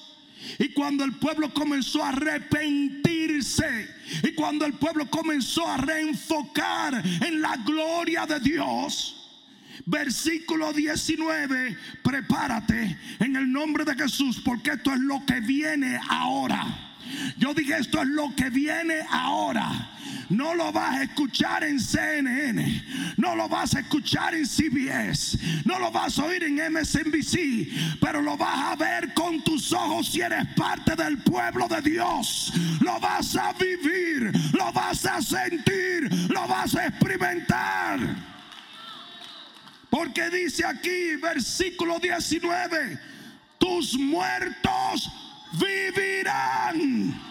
y 0.61 0.69
cuando 0.69 1.03
el 1.03 1.13
pueblo 1.15 1.53
comenzó 1.53 2.05
a 2.05 2.11
arrepentirse, 2.11 3.89
y 4.23 4.33
cuando 4.35 4.65
el 4.65 4.75
pueblo 4.75 5.11
comenzó 5.11 5.67
a 5.67 5.77
reenfocar 5.77 7.05
en 7.05 7.41
la 7.41 7.57
gloria 7.57 8.27
de 8.27 8.39
Dios, 8.39 9.43
versículo 9.87 10.73
19, 10.73 11.77
prepárate 12.05 12.97
en 13.19 13.35
el 13.35 13.51
nombre 13.51 13.85
de 13.85 13.97
Jesús, 13.97 14.41
porque 14.45 14.71
esto 14.71 14.93
es 14.93 15.01
lo 15.01 15.27
que 15.27 15.41
viene 15.41 15.99
ahora. 16.09 16.88
Yo 17.37 17.55
dije, 17.55 17.77
esto 17.79 18.03
es 18.03 18.09
lo 18.09 18.35
que 18.35 18.51
viene 18.51 19.01
ahora. 19.11 19.95
No 20.29 20.55
lo 20.55 20.71
vas 20.73 20.97
a 20.97 21.03
escuchar 21.05 21.65
en 21.65 21.81
CNN, 21.81 22.85
no 23.17 23.35
lo 23.35 23.49
vas 23.49 23.75
a 23.75 23.81
escuchar 23.81 24.35
en 24.35 24.47
CBS, 24.47 25.39
no 25.65 25.79
lo 25.79 25.91
vas 25.91 26.19
a 26.19 26.25
oír 26.25 26.45
en 26.45 26.57
MSNBC, 26.71 27.99
pero 27.99 28.21
lo 28.21 28.37
vas 28.37 28.73
a 28.73 28.77
ver 28.77 29.15
con 29.15 29.43
tus 29.43 29.73
ojos 29.73 30.09
si 30.09 30.21
eres 30.21 30.47
parte 30.55 30.95
del 30.97 31.19
pueblo 31.19 31.67
de 31.67 31.81
Dios. 31.81 32.53
Lo 32.81 33.01
vas 33.01 33.37
a 33.37 33.55
vivir, 33.55 34.31
lo 34.53 34.71
vas 34.73 35.07
a 35.07 35.23
sentir, 35.23 36.13
lo 36.29 36.47
vas 36.47 36.75
a 36.75 36.89
experimentar. 36.89 37.99
Porque 39.89 40.29
dice 40.29 40.67
aquí, 40.67 41.17
versículo 41.23 41.99
19, 41.99 43.01
tus 43.59 43.95
muertos 43.95 45.11
vivirán. 45.53 47.29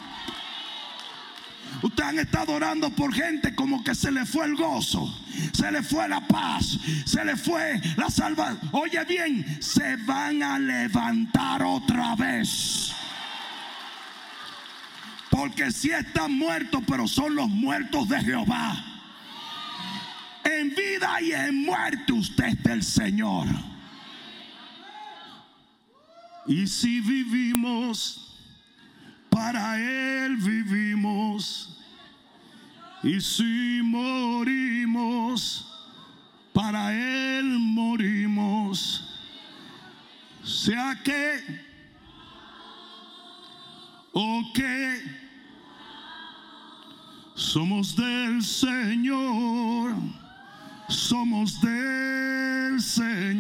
Ustedes 1.82 2.10
han 2.10 2.20
estado 2.20 2.54
orando 2.54 2.90
por 2.90 3.14
gente 3.14 3.54
como 3.54 3.84
que 3.84 3.94
se 3.94 4.12
le 4.12 4.26
fue 4.26 4.46
el 4.46 4.56
gozo, 4.56 5.16
se 5.54 5.72
le 5.72 5.84
fue 5.84 6.08
la 6.08 6.22
paz, 6.22 6.80
se 7.06 7.24
le 7.24 7.36
fue 7.38 7.80
la 7.98 8.10
salvación. 8.10 8.60
Oye 8.72 9.04
bien, 9.06 9.62
se 9.62 9.96
van 9.98 10.42
a 10.42 10.58
levantar 10.58 11.62
otra 11.62 12.16
vez. 12.16 12.94
Porque 15.30 15.72
si 15.72 15.92
están 15.92 16.32
muertos, 16.32 16.82
pero 16.88 17.08
son 17.08 17.36
los 17.36 17.48
muertos 17.48 18.10
de 18.10 18.22
Jehová. 18.22 18.84
En 20.44 20.70
vida 20.70 21.22
y 21.22 21.34
en 21.34 21.64
muerte 21.64 22.14
usted 22.14 22.46
es 22.46 22.64
del 22.64 22.82
Señor. 22.82 23.46
Y 26.48 26.66
si 26.66 27.02
vivimos, 27.02 28.28
para 29.30 29.78
Él 29.78 30.38
vivimos. 30.38 31.78
Y 33.04 33.20
si 33.22 33.82
morimos, 33.84 35.68
para 36.54 36.94
Él 36.94 37.60
morimos. 37.60 39.04
Sea 40.44 41.00
que 41.04 41.68
o 44.14 44.52
que 44.54 45.04
somos 47.36 47.96
del 47.96 48.42
Señor, 48.42 49.94
somos 50.88 51.60
del 51.62 52.82
Señor. 52.82 53.38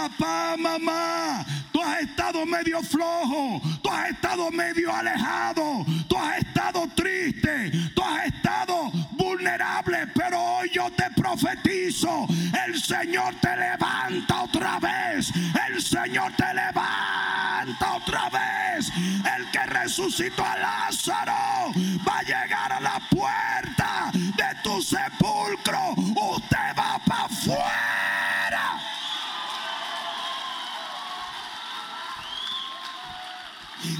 Papá, 0.00 0.56
mamá, 0.56 1.44
tú 1.70 1.82
has 1.82 2.00
estado 2.00 2.46
medio 2.46 2.82
flojo, 2.82 3.60
tú 3.82 3.90
has 3.90 4.08
estado 4.08 4.50
medio 4.50 4.90
alejado, 4.90 5.84
tú 6.08 6.16
has 6.16 6.38
estado 6.38 6.88
triste, 6.96 7.70
tú 7.94 8.02
has 8.02 8.28
estado 8.28 8.90
vulnerable 9.10 10.06
pero 10.14 10.40
hoy 10.40 10.70
yo 10.72 10.90
te 10.92 11.04
profetizo, 11.10 12.26
el 12.66 12.80
Señor 12.80 13.34
te 13.42 13.54
levanta 13.54 14.44
otra 14.44 14.78
vez, 14.80 15.30
el 15.68 15.82
Señor 15.82 16.32
te 16.34 16.54
levanta 16.54 17.92
otra 17.96 18.30
vez, 18.30 18.90
el 19.36 19.50
que 19.50 19.66
resucitó 19.66 20.46
a 20.46 20.56
Lázaro 20.56 21.72
va 22.08 22.20
a 22.20 22.22
llegar 22.22 22.72
a 22.72 22.80
la 22.80 23.02
puerta 23.10 24.10
de 24.14 24.62
tu 24.62 24.80
sepulcro, 24.80 25.92
usted 26.16 26.74
va 26.74 26.98
para 27.04 27.24
afuera. 27.24 28.79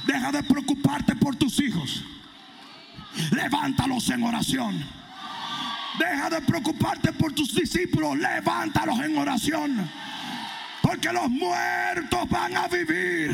Deja 0.06 0.32
de 0.32 0.42
preocuparte 0.42 1.14
por 1.16 1.36
tus 1.36 1.60
hijos. 1.60 2.04
Levántalos 3.32 4.08
en 4.10 4.22
oración. 4.22 4.84
Deja 5.98 6.30
de 6.30 6.40
preocuparte 6.42 7.12
por 7.12 7.32
tus 7.32 7.54
discípulos. 7.54 8.18
Levántalos 8.18 8.98
en 9.00 9.18
oración. 9.18 9.90
Porque 10.82 11.12
los 11.12 11.28
muertos 11.28 12.28
van 12.28 12.56
a 12.56 12.68
vivir. 12.68 13.30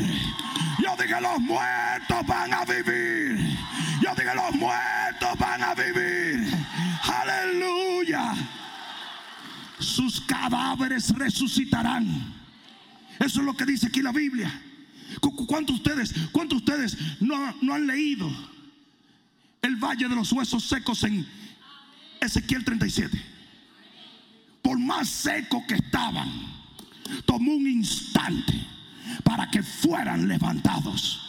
Yo 0.79 0.95
dije 0.95 1.21
los 1.21 1.39
muertos 1.39 2.25
van 2.25 2.53
a 2.53 2.65
vivir. 2.65 3.57
Yo 4.01 4.13
dije 4.15 4.35
los 4.35 4.55
muertos 4.55 5.37
van 5.39 5.63
a 5.63 5.73
vivir. 5.73 6.47
Aleluya. 7.03 8.33
Sus 9.79 10.21
cadáveres 10.21 11.09
resucitarán. 11.15 12.33
Eso 13.19 13.39
es 13.39 13.45
lo 13.45 13.55
que 13.55 13.65
dice 13.65 13.87
aquí 13.87 14.01
la 14.01 14.11
Biblia. 14.11 14.51
¿Cuántos 15.19 15.77
ustedes, 15.77 16.13
cuántos 16.31 16.59
ustedes 16.59 16.97
no, 17.21 17.55
no 17.61 17.73
han 17.73 17.87
leído 17.87 18.29
el 19.61 19.75
valle 19.75 20.07
de 20.07 20.15
los 20.15 20.31
huesos 20.31 20.63
secos 20.63 21.03
en 21.03 21.27
Ezequiel 22.21 22.63
37? 22.63 23.21
Por 24.61 24.79
más 24.79 25.09
seco 25.09 25.63
que 25.67 25.75
estaban, 25.75 26.29
tomó 27.25 27.53
un 27.53 27.67
instante 27.67 28.53
para 29.23 29.49
que 29.49 29.63
fueran 29.63 30.27
levantados. 30.27 31.21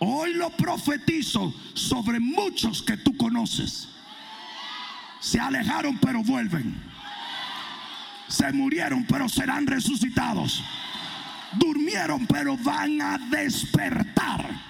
Hoy 0.00 0.34
lo 0.34 0.50
profetizo 0.50 1.52
sobre 1.74 2.20
muchos 2.20 2.82
que 2.82 2.96
tú 2.96 3.16
conoces. 3.16 3.88
Se 5.20 5.40
alejaron 5.40 5.98
pero 5.98 6.22
vuelven. 6.22 6.80
Se 8.28 8.52
murieron 8.52 9.04
pero 9.04 9.28
serán 9.28 9.66
resucitados 9.66 10.62
durmieron, 11.52 12.26
pero 12.26 12.56
van 12.56 13.00
a 13.00 13.18
despertar. 13.18 14.68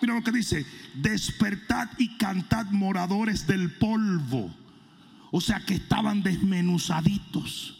Mira 0.00 0.14
lo 0.14 0.22
que 0.22 0.32
dice, 0.32 0.66
despertad 0.94 1.88
y 1.98 2.16
cantad 2.16 2.66
moradores 2.70 3.46
del 3.46 3.70
polvo. 3.70 4.52
O 5.30 5.40
sea 5.40 5.60
que 5.60 5.74
estaban 5.74 6.22
desmenuzaditos. 6.22 7.78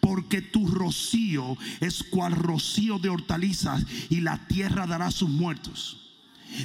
Porque 0.00 0.42
tu 0.42 0.66
rocío 0.66 1.56
es 1.80 2.02
cual 2.02 2.32
rocío 2.32 2.98
de 2.98 3.08
hortalizas 3.08 3.84
y 4.08 4.20
la 4.20 4.38
tierra 4.48 4.86
dará 4.86 5.10
sus 5.10 5.28
muertos. 5.28 5.96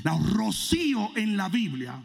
El 0.03 0.33
rocío 0.33 1.11
en 1.15 1.37
la 1.37 1.49
Biblia 1.49 2.01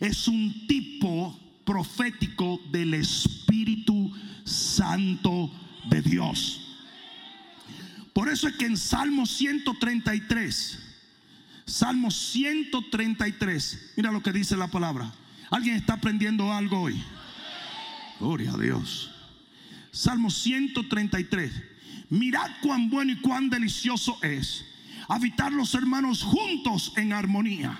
es 0.00 0.26
un 0.26 0.66
tipo 0.66 1.38
profético 1.64 2.60
del 2.72 2.94
Espíritu 2.94 4.12
Santo 4.44 5.50
de 5.88 6.02
Dios. 6.02 6.63
Por 8.14 8.30
eso 8.30 8.48
es 8.48 8.54
que 8.54 8.64
en 8.64 8.78
Salmo 8.78 9.26
133, 9.26 10.78
Salmo 11.66 12.10
133, 12.10 13.92
mira 13.96 14.12
lo 14.12 14.22
que 14.22 14.32
dice 14.32 14.56
la 14.56 14.68
palabra. 14.68 15.12
¿Alguien 15.50 15.76
está 15.76 15.94
aprendiendo 15.94 16.52
algo 16.52 16.80
hoy? 16.80 17.02
Gloria 18.20 18.52
a 18.52 18.56
Dios. 18.56 19.10
Salmo 19.90 20.30
133. 20.30 21.52
Mirad 22.08 22.50
cuán 22.62 22.88
bueno 22.88 23.12
y 23.12 23.16
cuán 23.16 23.50
delicioso 23.50 24.16
es 24.22 24.64
habitar 25.08 25.52
los 25.52 25.74
hermanos 25.74 26.22
juntos 26.22 26.92
en 26.96 27.12
armonía 27.12 27.78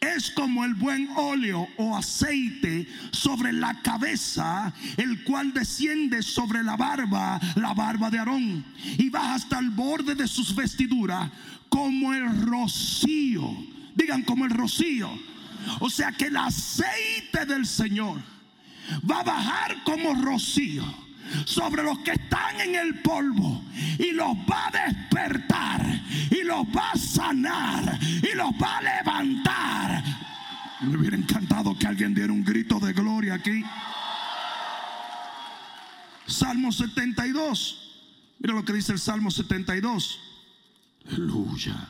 es 0.00 0.30
como 0.30 0.64
el 0.64 0.74
buen 0.74 1.08
óleo 1.16 1.68
o 1.76 1.96
aceite 1.96 2.86
sobre 3.10 3.52
la 3.52 3.80
cabeza, 3.82 4.72
el 4.96 5.24
cual 5.24 5.52
desciende 5.52 6.22
sobre 6.22 6.62
la 6.62 6.76
barba, 6.76 7.40
la 7.56 7.74
barba 7.74 8.10
de 8.10 8.18
Aarón, 8.18 8.64
y 8.98 9.08
baja 9.10 9.34
hasta 9.34 9.58
el 9.58 9.70
borde 9.70 10.14
de 10.14 10.26
sus 10.26 10.54
vestiduras, 10.54 11.30
como 11.68 12.12
el 12.12 12.42
rocío. 12.42 13.48
Digan 13.94 14.22
como 14.22 14.44
el 14.44 14.50
rocío. 14.50 15.10
O 15.80 15.90
sea 15.90 16.12
que 16.12 16.26
el 16.26 16.36
aceite 16.36 17.46
del 17.46 17.66
Señor 17.66 18.20
va 19.08 19.20
a 19.20 19.24
bajar 19.24 19.82
como 19.84 20.14
rocío 20.14 20.84
sobre 21.44 21.82
los 21.82 21.98
que 22.00 22.12
están 22.12 22.60
en 22.60 22.74
el 22.74 23.00
polvo 23.00 23.62
y 23.98 24.12
los 24.12 24.34
va 24.50 24.68
a 24.68 24.86
despertar 24.86 26.02
y 26.42 26.44
los 26.44 26.66
va 26.66 26.90
a 26.90 26.98
sanar 26.98 27.98
y 28.02 28.34
los 28.34 28.50
va 28.60 28.78
a 28.78 28.82
levantar. 28.82 30.04
Me 30.82 30.96
hubiera 30.96 31.16
encantado 31.16 31.78
que 31.78 31.86
alguien 31.86 32.14
diera 32.14 32.32
un 32.32 32.44
grito 32.44 32.80
de 32.80 32.92
gloria 32.92 33.34
aquí. 33.34 33.62
Salmo 36.26 36.72
72. 36.72 37.78
Mira 38.40 38.54
lo 38.54 38.64
que 38.64 38.72
dice 38.72 38.92
el 38.92 38.98
Salmo 38.98 39.30
72. 39.30 40.18
Aleluya. 41.06 41.88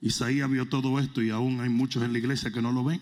Isaías 0.00 0.48
vio 0.50 0.68
todo 0.68 1.00
esto 1.00 1.22
y 1.22 1.30
aún 1.30 1.60
hay 1.60 1.68
muchos 1.68 2.02
en 2.02 2.12
la 2.12 2.18
iglesia 2.18 2.52
que 2.52 2.62
no 2.62 2.70
lo 2.70 2.84
ven. 2.84 3.00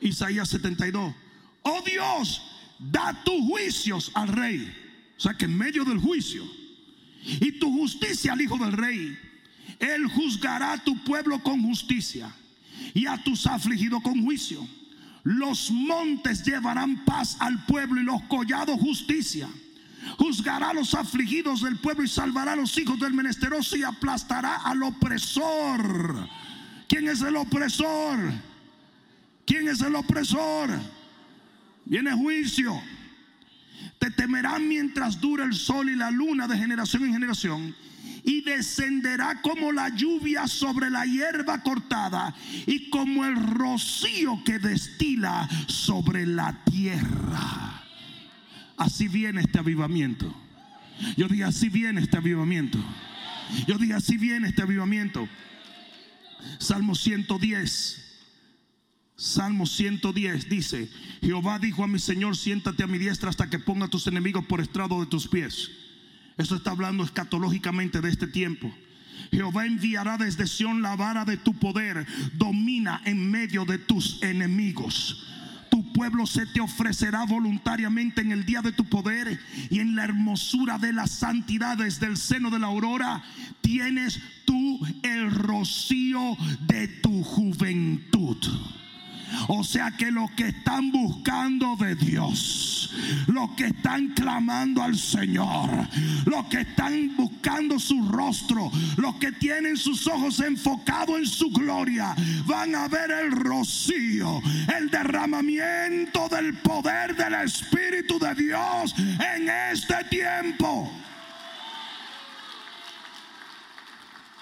Isaías 0.00 0.48
72. 0.50 1.14
Oh 1.62 1.82
Dios, 1.86 2.42
da 2.78 3.22
tus 3.24 3.40
juicios 3.46 4.10
al 4.14 4.28
rey. 4.28 4.74
O 5.16 5.20
sea 5.20 5.34
que 5.34 5.46
en 5.46 5.56
medio 5.56 5.84
del 5.84 5.98
juicio 5.98 6.44
y 7.24 7.52
tu 7.58 7.72
justicia 7.72 8.32
al 8.32 8.40
hijo 8.40 8.56
del 8.58 8.72
rey, 8.72 9.18
él 9.78 10.06
juzgará 10.06 10.72
a 10.72 10.84
tu 10.84 10.96
pueblo 11.04 11.42
con 11.42 11.62
justicia 11.62 12.32
y 12.94 13.06
a 13.06 13.16
tus 13.22 13.46
afligidos 13.46 14.02
con 14.02 14.22
juicio. 14.24 14.66
Los 15.24 15.70
montes 15.70 16.44
llevarán 16.44 17.04
paz 17.04 17.36
al 17.40 17.64
pueblo 17.66 18.00
y 18.00 18.04
los 18.04 18.22
collados 18.22 18.80
justicia. 18.80 19.48
Juzgará 20.16 20.70
a 20.70 20.74
los 20.74 20.94
afligidos 20.94 21.62
del 21.62 21.78
pueblo 21.78 22.04
y 22.04 22.08
salvará 22.08 22.52
a 22.52 22.56
los 22.56 22.76
hijos 22.78 22.98
del 22.98 23.12
menesteroso 23.12 23.76
y 23.76 23.82
aplastará 23.82 24.56
al 24.56 24.82
opresor. 24.82 26.28
¿Quién 26.88 27.08
es 27.08 27.20
el 27.20 27.36
opresor? 27.36 28.18
¿Quién 29.44 29.68
es 29.68 29.82
el 29.82 29.94
opresor? 29.94 30.70
Viene 31.84 32.12
juicio. 32.12 32.80
Te 33.98 34.10
temerán 34.10 34.68
mientras 34.68 35.20
dura 35.20 35.44
el 35.44 35.54
sol 35.54 35.90
y 35.90 35.96
la 35.96 36.10
luna 36.10 36.46
de 36.46 36.56
generación 36.56 37.04
en 37.04 37.12
generación. 37.12 37.74
Y 38.24 38.42
descenderá 38.42 39.40
como 39.42 39.72
la 39.72 39.88
lluvia 39.88 40.46
sobre 40.46 40.90
la 40.90 41.04
hierba 41.04 41.62
cortada 41.62 42.34
y 42.66 42.90
como 42.90 43.24
el 43.24 43.36
rocío 43.36 44.42
que 44.44 44.58
destila 44.58 45.48
sobre 45.66 46.26
la 46.26 46.64
tierra. 46.64 47.82
Así 48.76 49.08
viene 49.08 49.40
este 49.40 49.58
avivamiento. 49.58 50.34
Yo 51.16 51.28
digo, 51.28 51.46
así 51.46 51.68
viene 51.68 52.00
este 52.00 52.16
avivamiento. 52.16 52.78
Yo 53.66 53.78
digo, 53.78 53.96
así 53.96 54.16
viene 54.16 54.48
este 54.48 54.62
avivamiento. 54.62 55.28
Salmo 56.58 56.94
110. 56.94 58.07
Salmo 59.18 59.66
110 59.66 60.48
dice, 60.48 60.88
Jehová 61.20 61.58
dijo 61.58 61.82
a 61.82 61.88
mi 61.88 61.98
Señor, 61.98 62.36
siéntate 62.36 62.84
a 62.84 62.86
mi 62.86 62.98
diestra 62.98 63.30
hasta 63.30 63.50
que 63.50 63.58
ponga 63.58 63.86
a 63.86 63.90
tus 63.90 64.06
enemigos 64.06 64.46
por 64.46 64.60
estrado 64.60 65.00
de 65.00 65.06
tus 65.06 65.26
pies. 65.26 65.72
Esto 66.36 66.54
está 66.54 66.70
hablando 66.70 67.02
escatológicamente 67.02 68.00
de 68.00 68.10
este 68.10 68.28
tiempo. 68.28 68.72
Jehová 69.32 69.66
enviará 69.66 70.18
desde 70.18 70.46
Sión 70.46 70.82
la 70.82 70.94
vara 70.94 71.24
de 71.24 71.36
tu 71.36 71.52
poder, 71.54 72.06
domina 72.34 73.02
en 73.06 73.28
medio 73.28 73.64
de 73.64 73.78
tus 73.78 74.22
enemigos. 74.22 75.26
Tu 75.68 75.92
pueblo 75.92 76.24
se 76.24 76.46
te 76.46 76.60
ofrecerá 76.60 77.24
voluntariamente 77.24 78.20
en 78.20 78.30
el 78.30 78.46
día 78.46 78.62
de 78.62 78.70
tu 78.70 78.84
poder 78.84 79.40
y 79.68 79.80
en 79.80 79.96
la 79.96 80.04
hermosura 80.04 80.78
de 80.78 80.92
las 80.92 81.10
santidades 81.10 81.98
del 81.98 82.16
seno 82.16 82.50
de 82.50 82.60
la 82.60 82.68
aurora 82.68 83.24
tienes 83.62 84.20
tú 84.44 84.78
el 85.02 85.32
rocío 85.32 86.36
de 86.68 86.86
tu 86.86 87.24
juventud. 87.24 88.38
O 89.48 89.64
sea 89.64 89.90
que 89.90 90.10
los 90.10 90.30
que 90.32 90.48
están 90.48 90.90
buscando 90.90 91.76
de 91.76 91.94
Dios, 91.94 92.90
los 93.26 93.50
que 93.50 93.66
están 93.66 94.08
clamando 94.08 94.82
al 94.82 94.96
Señor, 94.96 95.70
los 96.24 96.46
que 96.46 96.60
están 96.60 97.16
buscando 97.16 97.78
su 97.78 98.08
rostro, 98.08 98.70
los 98.96 99.16
que 99.16 99.32
tienen 99.32 99.76
sus 99.76 100.06
ojos 100.06 100.40
enfocados 100.40 101.18
en 101.18 101.26
su 101.26 101.50
gloria, 101.50 102.14
van 102.46 102.74
a 102.74 102.88
ver 102.88 103.10
el 103.10 103.32
rocío, 103.32 104.40
el 104.76 104.90
derramamiento 104.90 106.28
del 106.28 106.54
poder 106.58 107.16
del 107.16 107.34
Espíritu 107.34 108.18
de 108.18 108.34
Dios 108.34 108.94
en 108.98 109.48
este 109.72 110.04
tiempo. 110.10 110.90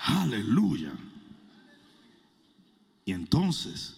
Aleluya. 0.05 0.93
Y 3.05 3.13
entonces 3.13 3.96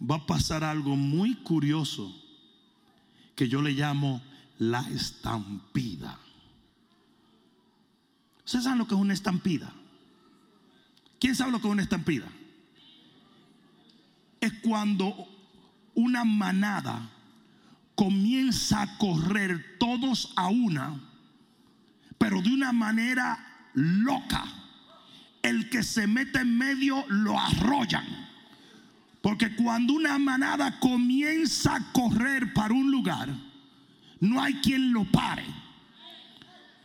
va 0.00 0.16
a 0.16 0.26
pasar 0.26 0.64
algo 0.64 0.96
muy 0.96 1.34
curioso 1.36 2.14
que 3.34 3.48
yo 3.48 3.62
le 3.62 3.72
llamo 3.72 4.22
la 4.58 4.80
estampida. 4.90 6.18
¿Ustedes 8.44 8.64
saben 8.64 8.78
lo 8.78 8.88
que 8.88 8.94
es 8.94 9.00
una 9.00 9.14
estampida? 9.14 9.72
¿Quién 11.20 11.34
sabe 11.34 11.52
lo 11.52 11.60
que 11.60 11.66
es 11.66 11.72
una 11.72 11.82
estampida? 11.82 12.26
Es 14.40 14.52
cuando 14.62 15.14
una 15.94 16.24
manada 16.24 17.10
comienza 17.94 18.82
a 18.82 18.98
correr 18.98 19.76
todos 19.78 20.32
a 20.36 20.48
una, 20.48 21.00
pero 22.16 22.40
de 22.40 22.50
una 22.50 22.72
manera 22.72 23.70
loca. 23.74 24.44
El 25.42 25.68
que 25.70 25.82
se 25.82 26.06
mete 26.06 26.40
en 26.40 26.56
medio 26.56 27.04
lo 27.08 27.38
arrollan. 27.38 28.27
Porque 29.22 29.54
cuando 29.56 29.94
una 29.94 30.18
manada 30.18 30.78
comienza 30.78 31.74
a 31.74 31.92
correr 31.92 32.52
para 32.54 32.72
un 32.72 32.90
lugar, 32.90 33.28
no 34.20 34.40
hay 34.40 34.54
quien 34.54 34.92
lo 34.92 35.04
pare. 35.04 35.44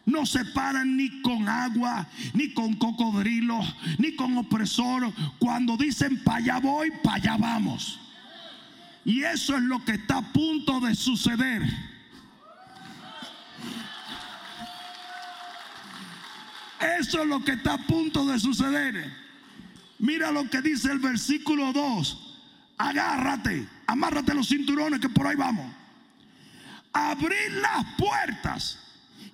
No 0.06 0.26
se 0.26 0.44
paran 0.46 0.98
ni 0.98 1.22
con 1.22 1.48
agua, 1.48 2.08
ni 2.34 2.54
con 2.54 2.74
cocodrilo, 2.74 3.62
ni 3.98 4.16
con 4.16 4.38
opresor. 4.38 5.14
Cuando 5.40 5.78
dicen 5.78 6.22
para 6.24 6.38
allá 6.38 6.60
voy, 6.60 6.92
para 7.04 7.18
allá 7.18 7.38
vamos. 7.38 8.00
Y 9.06 9.24
eso 9.24 9.56
es 9.56 9.64
lo 9.64 9.84
que 9.86 9.94
está 9.94 10.18
a 10.18 10.34
punto 10.34 10.80
de 10.80 10.96
suceder. 10.96 11.62
Eso 17.00 17.22
es 17.22 17.28
lo 17.28 17.44
que 17.44 17.54
está 17.54 17.76
a 17.76 17.78
punto 17.78 18.26
de 18.26 18.40
suceder. 18.40 19.23
Mira 20.04 20.34
lo 20.34 20.50
que 20.50 20.62
dice 20.62 20.92
el 20.92 21.00
versículo 21.00 21.72
2 21.72 22.32
agárrate, 22.78 23.66
amárrate 23.88 24.34
los 24.34 24.50
cinturones 24.50 25.00
que 25.00 25.08
por 25.08 25.26
ahí 25.26 25.38
vamos. 25.38 25.74
Abrir 26.92 27.54
las 27.54 27.86
puertas 27.98 28.83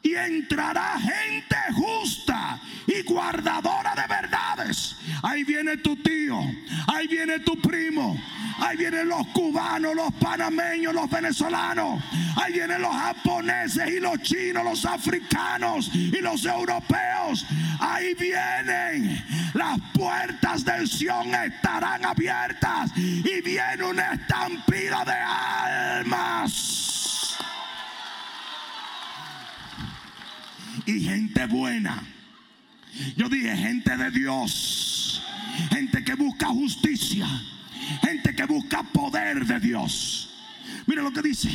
y 0.02 0.16
entrará 0.16 0.98
gente 1.00 1.56
justa 1.74 2.60
y 2.88 3.02
guardadora 3.04 3.94
de 3.96 4.08
verdades. 4.08 4.96
Ahí 5.24 5.44
viene 5.44 5.78
tu 5.78 5.96
tío, 5.98 6.40
ahí 6.88 7.08
viene 7.08 7.40
tu 7.40 7.60
primo, 7.62 8.18
ahí 8.60 8.78
vienen 8.78 9.08
los 9.08 9.28
cubanos, 9.28 9.96
los 9.96 10.14
panameños, 10.16 10.94
los 10.94 11.10
venezolanos, 11.10 12.02
ahí 12.36 12.54
vienen 12.54 12.82
los 12.82 12.96
japoneses 12.96 13.90
y 13.90 14.00
los 14.00 14.22
chinos, 14.22 14.64
los 14.64 14.86
africanos 14.86 15.92
y 15.94 16.20
los 16.22 16.46
europeos. 16.46 17.46
Ahí 17.80 18.14
vienen 18.16 19.24
las 19.54 19.80
puertas 19.94 20.64
del 20.64 20.88
Sion 20.88 21.34
estarán 21.34 22.06
abiertas 22.06 22.92
y 22.96 23.42
viene 23.42 23.84
una 23.84 24.14
estampida 24.14 25.04
de 25.06 25.14
almas. 25.14 26.99
Y 30.90 31.02
gente 31.02 31.46
buena. 31.46 32.04
Yo 33.16 33.30
dije 33.30 33.56
gente 33.56 33.96
de 33.96 34.12
Dios, 34.12 35.22
gente 35.70 36.04
que 36.04 36.16
busca 36.16 36.48
justicia, 36.48 37.28
gente 38.02 38.36
que 38.36 38.46
busca 38.46 38.84
poder 38.84 39.46
de 39.46 39.60
Dios. 39.60 40.30
Mira 40.88 41.04
lo 41.04 41.12
que 41.12 41.22
dice. 41.22 41.50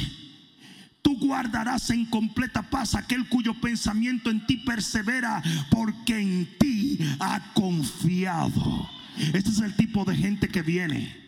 Tú 1.03 1.19
guardarás 1.19 1.91
en 1.91 2.07
completa 2.07 2.63
paz 2.63 2.95
aquel 2.95 3.29
cuyo 3.29 3.53
pensamiento 3.61 4.31
en 4.31 4.47
ti 4.47 4.57
persevera 4.57 5.43
porque 5.71 6.19
en 6.19 6.49
ti 6.59 6.99
ha 7.21 7.53
confiado. 7.53 8.89
Este 9.35 9.51
es 9.51 9.61
el 9.61 9.77
tipo 9.77 10.05
de 10.07 10.17
gente 10.17 10.49
que 10.49 10.63
viene 10.63 11.24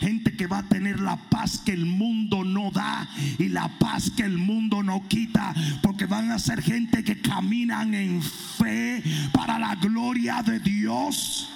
Gente 0.00 0.36
que 0.36 0.46
va 0.46 0.58
a 0.58 0.68
tener 0.68 1.00
la 1.00 1.16
paz 1.16 1.58
que 1.58 1.72
el 1.72 1.86
mundo 1.86 2.44
no 2.44 2.70
da 2.70 3.08
y 3.38 3.48
la 3.48 3.68
paz 3.78 4.10
que 4.10 4.22
el 4.22 4.38
mundo 4.38 4.82
no 4.82 5.06
quita. 5.08 5.54
Porque 5.82 6.06
van 6.06 6.30
a 6.30 6.38
ser 6.38 6.62
gente 6.62 7.04
que 7.04 7.20
caminan 7.20 7.94
en 7.94 8.22
fe 8.22 9.02
para 9.32 9.58
la 9.58 9.74
gloria 9.76 10.42
de 10.42 10.60
Dios. 10.60 11.48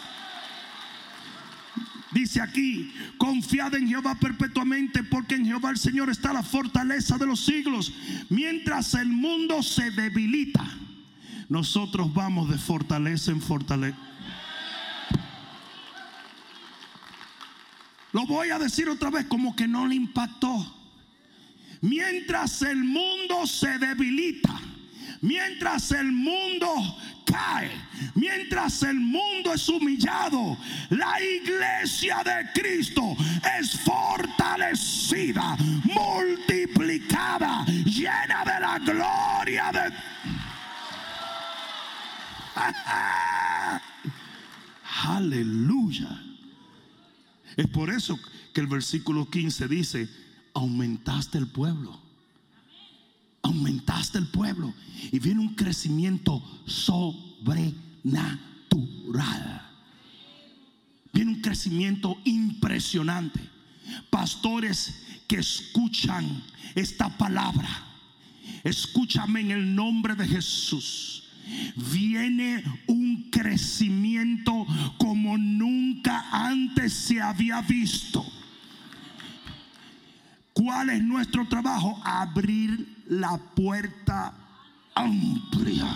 Dice 2.15 2.41
aquí, 2.41 2.93
confiad 3.19 3.75
en 3.75 3.89
Jehová 3.89 4.15
perpetuamente 4.15 5.03
porque 5.03 5.35
en 5.35 5.47
Jehová 5.47 5.71
el 5.71 5.79
Señor 5.79 6.11
está 6.11 6.33
la 6.33 6.45
fortaleza 6.45 7.19
de 7.19 7.27
los 7.27 7.45
siglos. 7.45 7.93
Mientras 8.31 8.95
el 8.95 9.09
mundo 9.09 9.65
se 9.65 9.91
debilita, 9.91 10.65
nosotros 11.49 12.15
vamos 12.15 12.49
de 12.51 12.59
fortaleza 12.59 13.33
en 13.33 13.41
fortaleza. 13.41 13.99
Lo 18.15 18.25
voy 18.27 18.51
a 18.51 18.61
decir 18.61 18.89
otra 18.89 19.11
vez 19.11 19.27
como 19.27 19.57
que 19.57 19.67
no 19.67 19.89
le 19.89 19.97
impactó. 19.97 20.73
Mientras 21.81 22.63
el 22.63 22.77
mundo 22.77 23.45
se 23.45 23.77
debilita, 23.77 24.57
mientras 25.21 25.91
el 25.91 26.13
mundo 26.13 26.69
cae, 27.27 27.73
mientras 28.15 28.85
el 28.85 29.01
mundo 29.01 29.53
es 29.53 29.69
humillado, 29.69 30.57
la 30.91 31.21
iglesia 31.21 32.23
de 32.23 32.53
Cristo 32.55 33.17
es 33.59 33.81
fortalecida, 33.81 35.57
multiplicada, 35.83 37.65
llena 37.85 38.45
de 38.45 38.61
la 38.61 38.79
gloria 38.79 39.73
de... 39.73 39.93
Aleluya. 45.09 46.24
Es 47.57 47.69
por 47.69 47.91
eso 47.91 48.19
que 48.53 48.61
el 48.61 48.67
versículo 48.67 49.29
15 49.31 49.69
dice, 49.69 50.09
aumentaste 50.55 51.39
el 51.39 51.49
pueblo. 51.49 52.01
Aumentaste 53.43 54.19
el 54.19 54.29
pueblo. 54.29 54.75
Y 55.13 55.19
viene 55.19 55.41
un 55.41 55.55
crecimiento 55.55 56.43
sobrenatural. 56.67 57.63
Viene 61.13 61.33
un 61.33 61.41
crecimiento 61.41 62.19
impresionante. 62.25 63.41
Pastores 64.11 65.03
que 65.29 65.37
escuchan 65.37 66.43
esta 66.75 67.17
palabra. 67.17 67.69
Escúchame 68.63 69.41
en 69.41 69.51
el 69.53 69.75
nombre 69.75 70.15
de 70.15 70.27
Jesús 70.27 71.24
viene 71.93 72.63
un 72.87 73.31
crecimiento 73.31 74.67
como 74.99 75.37
nunca 75.39 76.25
antes 76.31 76.93
se 76.93 77.21
había 77.21 77.61
visto. 77.63 78.25
¿Cuál 80.53 80.91
es 80.91 81.03
nuestro 81.03 81.47
trabajo? 81.49 82.01
Abrir 82.05 83.03
la 83.09 83.37
puerta 83.37 84.35
amplia. 84.95 85.87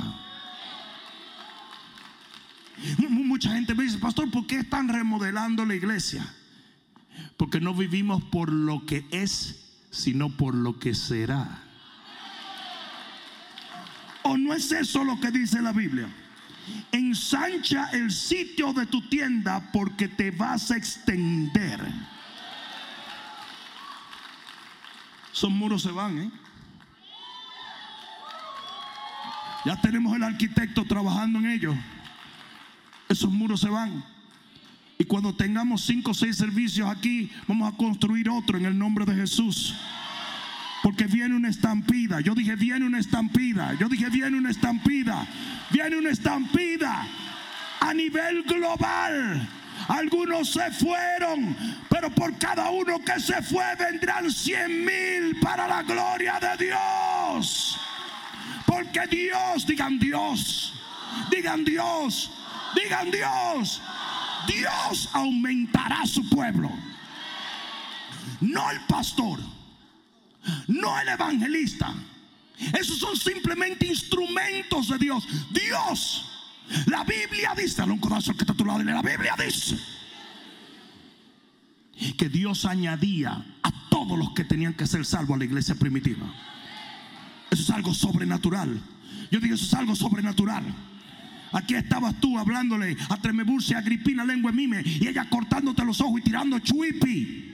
Mucha 3.09 3.53
gente 3.55 3.75
me 3.75 3.85
dice, 3.85 3.99
pastor, 3.99 4.31
¿por 4.31 4.47
qué 4.47 4.59
están 4.59 4.89
remodelando 4.89 5.65
la 5.65 5.75
iglesia? 5.75 6.27
Porque 7.37 7.61
no 7.61 7.75
vivimos 7.75 8.23
por 8.25 8.53
lo 8.53 8.85
que 8.85 9.07
es, 9.11 9.87
sino 9.91 10.31
por 10.31 10.55
lo 10.55 10.79
que 10.79 10.95
será. 10.95 11.68
¿O 14.23 14.37
no 14.37 14.53
es 14.55 14.71
eso 14.73 15.05
lo 15.05 15.19
que 15.21 15.31
dice 15.31 15.63
la 15.63 15.73
Biblia? 15.73 16.09
Ensancha 16.93 17.91
el 17.93 18.11
sitio 18.11 18.73
de 18.73 18.87
tu 18.87 19.09
tienda 19.09 19.71
porque 19.73 20.09
te 20.09 20.31
vas 20.31 20.71
a 20.71 20.77
extender. 20.77 21.81
Esos 25.33 25.51
muros 25.51 25.83
se 25.83 25.91
van, 25.91 26.19
¿eh? 26.19 26.31
Ya 29.65 29.81
tenemos 29.81 30.15
el 30.17 30.23
arquitecto 30.23 30.85
trabajando 30.85 31.39
en 31.39 31.51
ellos. 31.51 31.77
Esos 33.09 33.31
muros 33.31 33.61
se 33.61 33.69
van. 33.69 34.05
Y 34.99 35.05
cuando 35.05 35.35
tengamos 35.35 35.85
cinco 35.85 36.11
o 36.11 36.15
seis 36.15 36.37
servicios 36.37 36.89
aquí, 36.89 37.31
vamos 37.47 37.73
a 37.73 37.77
construir 37.77 38.29
otro 38.29 38.59
en 38.59 38.67
el 38.67 38.79
nombre 38.79 39.05
de 39.05 39.15
Jesús. 39.15 39.75
Porque 40.89 41.05
viene 41.05 41.37
una 41.37 41.51
estampida. 41.51 42.23
Yo 42.23 42.35
dije, 42.35 42.57
viene 42.57 42.87
una 42.87 42.99
estampida. 42.99 43.75
Yo 43.79 43.91
dije, 43.91 44.09
viene 44.09 44.39
una 44.39 44.49
estampida. 44.49 45.29
Viene 45.69 45.99
una 45.99 46.09
estampida 46.09 47.07
a 47.81 47.93
nivel 47.93 48.43
global. 48.45 49.47
Algunos 49.87 50.51
se 50.51 50.71
fueron, 50.71 51.55
pero 51.91 52.09
por 52.09 52.39
cada 52.39 52.71
uno 52.71 53.01
que 53.01 53.21
se 53.21 53.43
fue 53.43 53.67
vendrán 53.79 54.31
cien 54.31 54.83
mil 54.83 55.39
para 55.43 55.69
la 55.69 55.83
gloria 55.83 56.41
de 56.41 56.65
Dios. 56.65 57.79
Porque 58.65 59.07
Dios, 59.11 59.67
digan 59.67 59.99
Dios, 59.99 60.73
digan 61.31 61.67
Dios, 61.67 62.31
digan 62.75 63.11
Dios, 63.11 63.83
Dios 64.47 65.11
aumentará 65.13 66.07
su 66.07 66.27
pueblo. 66.31 66.71
No 68.41 68.71
el 68.71 68.81
pastor 68.87 69.58
no 70.67 70.99
el 71.01 71.09
evangelista. 71.09 71.95
Esos 72.79 72.99
son 72.99 73.17
simplemente 73.17 73.87
instrumentos 73.87 74.89
de 74.89 74.99
Dios. 74.99 75.27
Dios, 75.53 76.25
la 76.87 77.05
Biblia 77.05 77.55
dice, 77.57 77.77
dale 77.77 77.93
un 77.93 77.99
corazón 77.99 78.37
que 78.37 78.43
está 78.43 78.53
a 78.53 78.57
tu 78.57 78.65
lado, 78.65 78.83
la 78.83 79.03
Biblia 79.03 79.35
dice 79.39 79.79
que 82.17 82.29
Dios 82.29 82.65
añadía 82.65 83.45
a 83.63 83.89
todos 83.91 84.19
los 84.19 84.31
que 84.31 84.45
tenían 84.45 84.75
que 84.75 84.87
ser 84.87 85.05
salvos 85.05 85.35
a 85.35 85.39
la 85.39 85.45
iglesia 85.45 85.75
primitiva. 85.75 86.33
Eso 87.51 87.63
es 87.63 87.71
algo 87.71 87.95
sobrenatural. 87.95 88.81
Yo 89.31 89.41
digo, 89.41 89.55
eso 89.55 89.65
es 89.65 89.75
algo 89.75 89.97
sobrenatural. 89.97 90.65
Aquí 91.53 91.75
estabas 91.75 92.21
tú 92.21 92.39
hablándole 92.39 92.97
a 93.09 93.17
Tremebulce, 93.17 93.75
a 93.75 93.79
Agripina, 93.79 94.25
lengua 94.25 94.53
mime, 94.53 94.83
y 94.85 95.09
ella 95.09 95.29
cortándote 95.29 95.85
los 95.85 96.01
ojos 96.01 96.21
y 96.21 96.25
tirando 96.25 96.59
chuipi. 96.59 97.48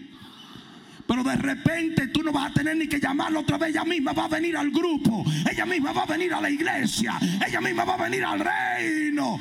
Pero 1.07 1.23
de 1.23 1.37
repente 1.37 2.09
tú 2.09 2.23
no 2.23 2.33
vas 2.33 2.51
a 2.51 2.55
tener 2.55 2.77
ni 2.77 2.89
que 2.89 2.99
llamarla 2.99 3.41
otra 3.41 3.59
vez. 3.59 3.71
Ella 3.71 3.85
misma 3.85 4.13
va 4.13 4.25
a 4.25 4.29
venir 4.29 4.57
al 4.57 4.71
grupo. 4.71 5.25
Ella 5.51 5.67
misma 5.67 5.93
va 5.93 6.03
a 6.03 6.07
venir 6.07 6.33
a 6.33 6.41
la 6.41 6.51
iglesia. 6.51 7.19
Ella 7.47 7.61
misma 7.61 7.85
va 7.85 7.95
a 7.95 8.05
venir 8.05 8.25
al 8.25 8.41
reino. 8.41 9.39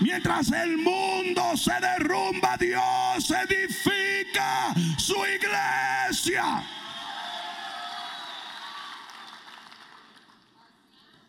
Mientras 0.00 0.50
el 0.52 0.78
mundo 0.78 1.56
se 1.56 1.72
derrumba, 1.80 2.56
Dios 2.56 3.30
edifica 3.30 4.74
su 4.96 5.14
iglesia. 5.14 6.64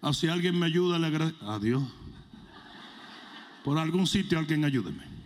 Así 0.02 0.28
alguien 0.28 0.58
me 0.58 0.68
ayuda, 0.68 1.00
le 1.00 1.08
agradezco. 1.08 1.52
A 1.52 1.60
Dios. 1.60 1.84
Por 3.66 3.78
algún 3.78 4.08
sitio 4.08 4.40
alguien 4.40 4.64
ayúdeme. 4.64 5.17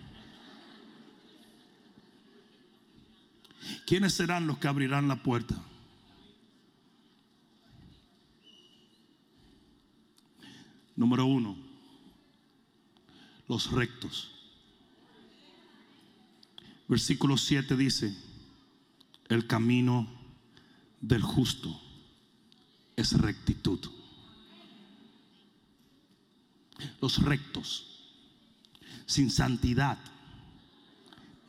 ¿Quiénes 3.91 4.13
serán 4.13 4.47
los 4.47 4.57
que 4.57 4.69
abrirán 4.69 5.09
la 5.09 5.17
puerta? 5.21 5.53
Número 10.95 11.25
uno, 11.25 11.57
los 13.49 13.69
rectos. 13.69 14.31
Versículo 16.87 17.35
7 17.35 17.75
dice, 17.75 18.15
el 19.27 19.45
camino 19.45 20.07
del 21.01 21.21
justo 21.21 21.77
es 22.95 23.11
rectitud. 23.19 23.81
Los 27.01 27.21
rectos, 27.21 28.05
sin 29.05 29.29
santidad, 29.29 29.97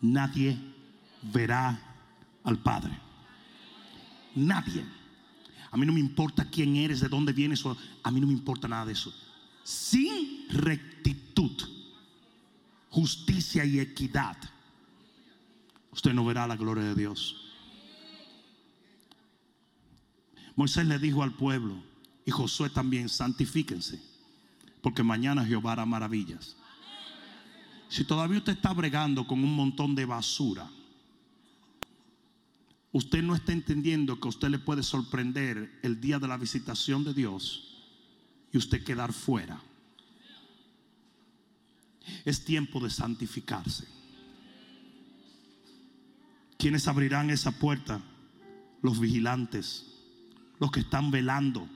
nadie 0.00 0.58
verá 1.32 1.91
al 2.44 2.58
Padre. 2.58 2.98
Nadie. 4.34 4.84
A 5.70 5.76
mí 5.76 5.86
no 5.86 5.92
me 5.92 6.00
importa 6.00 6.44
quién 6.44 6.76
eres, 6.76 7.00
de 7.00 7.08
dónde 7.08 7.32
vienes, 7.32 7.64
a 8.02 8.10
mí 8.10 8.20
no 8.20 8.26
me 8.26 8.32
importa 8.32 8.68
nada 8.68 8.86
de 8.86 8.92
eso. 8.92 9.12
Sin 9.64 10.48
rectitud, 10.50 11.52
justicia 12.90 13.64
y 13.64 13.80
equidad, 13.80 14.36
usted 15.90 16.12
no 16.12 16.24
verá 16.24 16.46
la 16.46 16.56
gloria 16.56 16.84
de 16.84 16.94
Dios. 16.94 17.36
Moisés 20.56 20.86
le 20.86 20.98
dijo 20.98 21.22
al 21.22 21.32
pueblo, 21.32 21.82
y 22.26 22.30
Josué 22.30 22.68
también, 22.68 23.08
santifíquense, 23.08 24.00
porque 24.82 25.02
mañana 25.02 25.44
Jehová 25.44 25.72
hará 25.72 25.86
maravillas. 25.86 26.56
Si 27.88 28.04
todavía 28.04 28.38
usted 28.38 28.52
está 28.52 28.72
bregando 28.72 29.26
con 29.26 29.42
un 29.42 29.54
montón 29.54 29.94
de 29.94 30.04
basura, 30.04 30.70
usted 32.92 33.22
no 33.22 33.34
está 33.34 33.52
entendiendo 33.52 34.20
que 34.20 34.28
usted 34.28 34.48
le 34.48 34.58
puede 34.58 34.82
sorprender 34.82 35.80
el 35.82 36.00
día 36.00 36.18
de 36.18 36.28
la 36.28 36.36
visitación 36.36 37.04
de 37.04 37.14
Dios 37.14 37.72
y 38.52 38.58
usted 38.58 38.84
quedar 38.84 39.12
fuera. 39.12 39.60
Es 42.24 42.44
tiempo 42.44 42.80
de 42.80 42.90
santificarse. 42.90 43.86
¿Quiénes 46.58 46.86
abrirán 46.86 47.30
esa 47.30 47.52
puerta? 47.52 48.00
Los 48.82 49.00
vigilantes, 49.00 49.86
los 50.60 50.70
que 50.70 50.80
están 50.80 51.10
velando. 51.10 51.68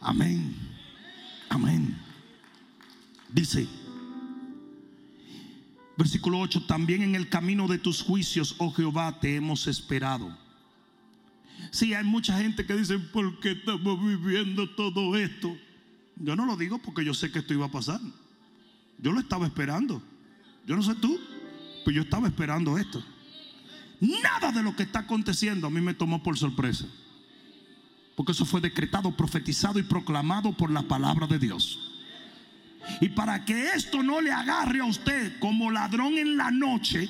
Amén. 0.00 0.54
Amén. 1.48 1.98
Dice, 3.30 3.66
versículo 5.96 6.38
8, 6.40 6.66
también 6.66 7.02
en 7.02 7.14
el 7.14 7.28
camino 7.28 7.68
de 7.68 7.78
tus 7.78 8.02
juicios, 8.02 8.54
oh 8.58 8.72
Jehová, 8.72 9.20
te 9.20 9.36
hemos 9.36 9.66
esperado. 9.66 10.36
Sí, 11.70 11.94
hay 11.94 12.04
mucha 12.04 12.38
gente 12.38 12.66
que 12.66 12.74
dice, 12.74 12.98
¿por 12.98 13.38
qué 13.40 13.52
estamos 13.52 14.04
viviendo 14.04 14.68
todo 14.70 15.16
esto? 15.16 15.56
Yo 16.16 16.36
no 16.36 16.46
lo 16.46 16.56
digo 16.56 16.78
porque 16.78 17.04
yo 17.04 17.14
sé 17.14 17.30
que 17.30 17.38
esto 17.38 17.54
iba 17.54 17.66
a 17.66 17.70
pasar. 17.70 18.00
Yo 18.98 19.12
lo 19.12 19.20
estaba 19.20 19.46
esperando. 19.46 20.02
Yo 20.66 20.76
no 20.76 20.82
sé 20.82 20.94
tú, 20.94 21.18
pero 21.84 21.96
yo 21.96 22.02
estaba 22.02 22.28
esperando 22.28 22.78
esto. 22.78 23.02
Nada 24.00 24.52
de 24.52 24.62
lo 24.62 24.74
que 24.74 24.82
está 24.82 25.00
aconteciendo 25.00 25.66
a 25.66 25.70
mí 25.70 25.80
me 25.80 25.94
tomó 25.94 26.22
por 26.22 26.36
sorpresa. 26.36 26.86
Porque 28.16 28.32
eso 28.32 28.44
fue 28.44 28.60
decretado, 28.60 29.16
profetizado 29.16 29.78
y 29.78 29.84
proclamado 29.84 30.52
por 30.52 30.70
la 30.70 30.82
palabra 30.82 31.26
de 31.26 31.38
Dios. 31.38 31.91
Y 33.02 33.08
para 33.08 33.44
que 33.44 33.70
esto 33.72 34.00
no 34.00 34.20
le 34.20 34.30
agarre 34.30 34.78
a 34.78 34.84
usted 34.84 35.40
como 35.40 35.72
ladrón 35.72 36.18
en 36.18 36.36
la 36.36 36.52
noche, 36.52 37.08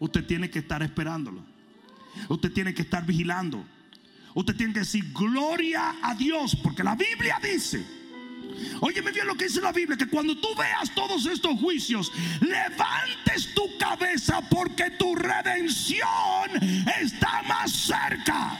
usted 0.00 0.26
tiene 0.26 0.50
que 0.50 0.58
estar 0.58 0.82
esperándolo. 0.82 1.44
Usted 2.28 2.50
tiene 2.50 2.74
que 2.74 2.82
estar 2.82 3.06
vigilando. 3.06 3.64
Usted 4.34 4.56
tiene 4.56 4.72
que 4.72 4.80
decir 4.80 5.12
gloria 5.12 5.94
a 6.02 6.16
Dios, 6.16 6.56
porque 6.56 6.82
la 6.82 6.96
Biblia 6.96 7.38
dice, 7.40 7.86
óyeme 8.80 9.12
bien 9.12 9.28
lo 9.28 9.36
que 9.36 9.44
dice 9.44 9.60
la 9.60 9.70
Biblia, 9.70 9.96
que 9.96 10.08
cuando 10.08 10.36
tú 10.36 10.48
veas 10.58 10.92
todos 10.96 11.26
estos 11.26 11.60
juicios, 11.60 12.10
levantes 12.40 13.54
tu 13.54 13.78
cabeza 13.78 14.40
porque 14.50 14.90
tu 14.98 15.14
redención 15.14 16.50
está 17.00 17.40
más 17.44 17.70
cerca. 17.70 18.58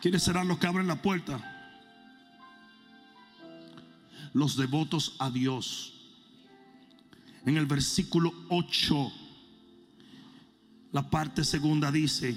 ¿Quiénes 0.00 0.22
serán 0.22 0.48
los 0.48 0.56
que 0.58 0.66
abren 0.66 0.86
la 0.86 0.96
puerta? 0.96 1.53
Los 4.34 4.56
devotos 4.56 5.16
a 5.18 5.30
Dios 5.30 5.94
en 7.46 7.56
el 7.56 7.66
versículo 7.66 8.32
8, 8.48 9.12
la 10.92 11.08
parte 11.10 11.44
segunda 11.44 11.92
dice, 11.92 12.36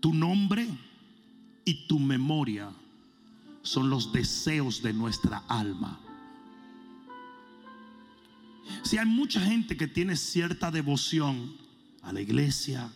tu 0.00 0.12
nombre 0.12 0.66
y 1.64 1.86
tu 1.86 1.98
memoria 1.98 2.70
son 3.62 3.88
los 3.88 4.12
deseos 4.12 4.82
de 4.82 4.92
nuestra 4.92 5.44
alma. 5.48 6.00
Si 8.82 8.98
hay 8.98 9.06
mucha 9.06 9.40
gente 9.40 9.76
que 9.76 9.86
tiene 9.86 10.16
cierta 10.16 10.72
devoción 10.72 11.56
a 12.02 12.12
la 12.12 12.20
iglesia, 12.20 12.92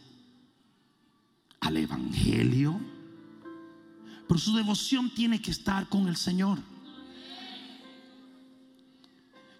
al 1.60 1.76
evangelio, 1.76 2.80
pero 4.28 4.38
su 4.38 4.54
devoción 4.54 5.10
tiene 5.10 5.40
que 5.40 5.50
estar 5.50 5.88
con 5.88 6.08
el 6.08 6.16
Señor. 6.16 6.58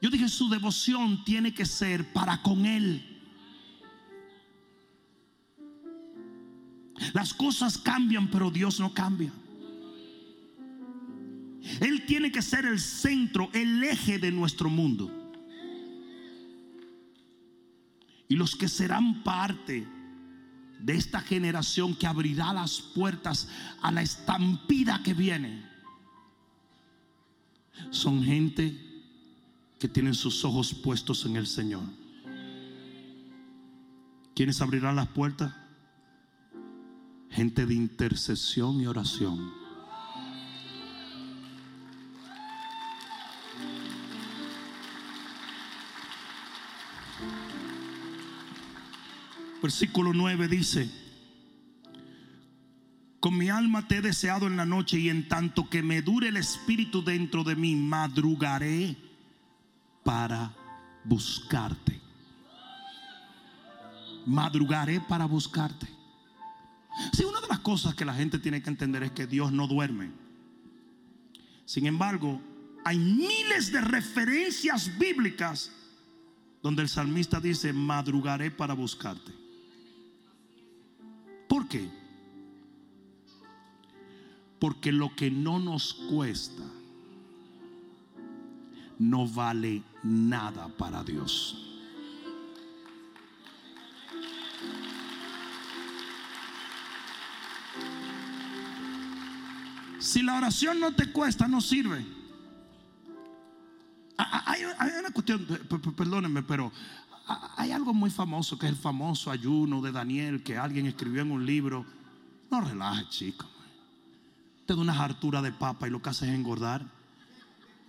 Yo 0.01 0.11
dije, 0.11 0.29
su 0.29 0.49
devoción 0.49 1.25
tiene 1.25 1.55
que 1.55 1.65
ser 1.65 2.13
para 2.13 2.43
con 2.43 2.67
Él. 2.67 3.03
Las 7.13 7.33
cosas 7.33 7.79
cambian, 7.79 8.31
pero 8.31 8.51
Dios 8.51 8.81
no 8.81 8.93
cambia. 8.93 9.33
Él 11.81 12.05
tiene 12.07 12.31
que 12.31 12.43
ser 12.43 12.65
el 12.65 12.79
centro, 12.79 13.51
el 13.53 13.83
eje 13.83 14.19
de 14.19 14.31
nuestro 14.31 14.71
mundo. 14.71 15.11
Y 18.29 18.37
los 18.37 18.57
que 18.57 18.69
serán 18.69 19.23
parte 19.23 19.87
de 20.79 20.95
esta 20.95 21.21
generación 21.21 21.95
que 21.95 22.07
abrirá 22.07 22.53
las 22.53 22.81
puertas 22.81 23.49
a 23.83 23.91
la 23.91 24.03
estampida 24.03 25.03
que 25.03 25.15
viene, 25.15 25.65
son 27.91 28.23
gente 28.23 28.83
que 29.79 29.89
tienen 29.89 30.15
sus 30.15 30.45
ojos 30.45 30.73
puestos 30.75 31.27
en 31.27 31.37
el 31.37 31.47
Señor. 31.47 31.83
¿Quiénes 34.35 34.61
abrirán 34.61 34.97
las 34.97 35.09
puertas? 35.09 35.55
Gente 37.31 37.67
de 37.67 37.75
intercesión 37.75 38.81
y 38.81 38.87
oración. 38.87 39.66
Versículo 49.63 50.13
9 50.13 50.49
dice, 50.49 50.91
con 53.27 53.37
mi 53.37 53.49
alma 53.49 53.89
te 53.89 53.97
he 53.97 54.03
deseado 54.03 54.47
en 54.47 54.57
la 54.57 54.67
noche 54.67 54.99
y 55.01 55.09
en 55.09 55.27
tanto 55.27 55.69
que 55.69 55.83
me 55.83 56.03
dure 56.03 56.29
el 56.29 56.37
espíritu 56.37 57.03
dentro 57.03 57.43
de 57.43 57.57
mí, 57.57 57.75
madrugaré 57.75 58.97
para 60.05 60.55
buscarte. 61.03 62.01
Madrugaré 64.27 65.01
para 65.01 65.25
buscarte. 65.25 65.89
Si 67.13 67.25
una 67.25 67.41
de 67.41 67.49
las 67.49 67.59
cosas 67.61 67.95
que 67.95 68.05
la 68.05 68.15
gente 68.15 68.39
tiene 68.39 68.63
que 68.63 68.71
entender 68.71 69.03
es 69.03 69.11
que 69.11 69.27
Dios 69.27 69.51
no 69.51 69.67
duerme. 69.67 70.13
Sin 71.65 71.87
embargo, 71.87 72.41
hay 72.85 72.99
miles 72.99 73.73
de 73.73 73.81
referencias 73.81 74.97
bíblicas 74.99 75.73
donde 76.63 76.83
el 76.83 76.89
salmista 76.89 77.41
dice, 77.41 77.73
madrugaré 77.73 78.53
para 78.53 78.75
buscarte. 78.75 79.46
¿Por 81.49 81.69
qué? 81.69 81.89
Porque 84.59 84.93
lo 84.93 85.15
que 85.15 85.31
no 85.31 85.59
nos 85.59 85.95
cuesta 85.95 86.63
no 88.99 89.29
vale 89.29 89.83
nada 90.03 90.69
para 90.69 91.05
Dios. 91.05 91.63
Si 99.99 100.23
la 100.23 100.37
oración 100.37 100.81
no 100.81 100.95
te 100.95 101.11
cuesta, 101.11 101.49
no 101.49 101.61
sirve. 101.61 102.07
Hay, 104.17 104.63
una 104.99 105.11
cuestión, 105.11 105.47
perdónenme, 105.97 106.43
pero 106.43 106.73
hay 107.27 107.73
algo 107.73 107.93
muy 107.93 108.11
famoso 108.11 108.59
que 108.59 108.67
es 108.67 108.73
el 108.73 108.79
famoso 108.79 109.31
ayuno 109.31 109.81
de 109.83 109.91
Daniel 109.91 110.43
que 110.43 110.57
alguien 110.57 110.87
escribió 110.87 111.23
en 111.23 111.33
un 111.33 111.45
libro. 111.45 111.85
No 112.51 112.61
relaje, 112.61 113.09
chico. 113.09 113.47
Te 114.65 114.75
da 114.75 114.81
una 114.81 115.03
hartura 115.03 115.43
de 115.43 115.53
papa 115.53 115.89
y 115.89 115.91
lo 115.91 116.01
que 116.01 116.11
haces 116.11 116.29
es 116.29 116.35
engordar. 116.35 116.87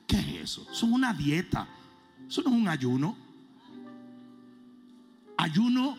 ¿Qué 0.07 0.17
es 0.17 0.27
eso? 0.43 0.61
Eso 0.63 0.85
es 0.87 0.91
una 0.91 1.13
dieta. 1.13 1.67
Eso 2.27 2.41
no 2.41 2.49
es 2.49 2.55
un 2.55 2.67
ayuno. 2.67 3.15
Ayuno 5.37 5.97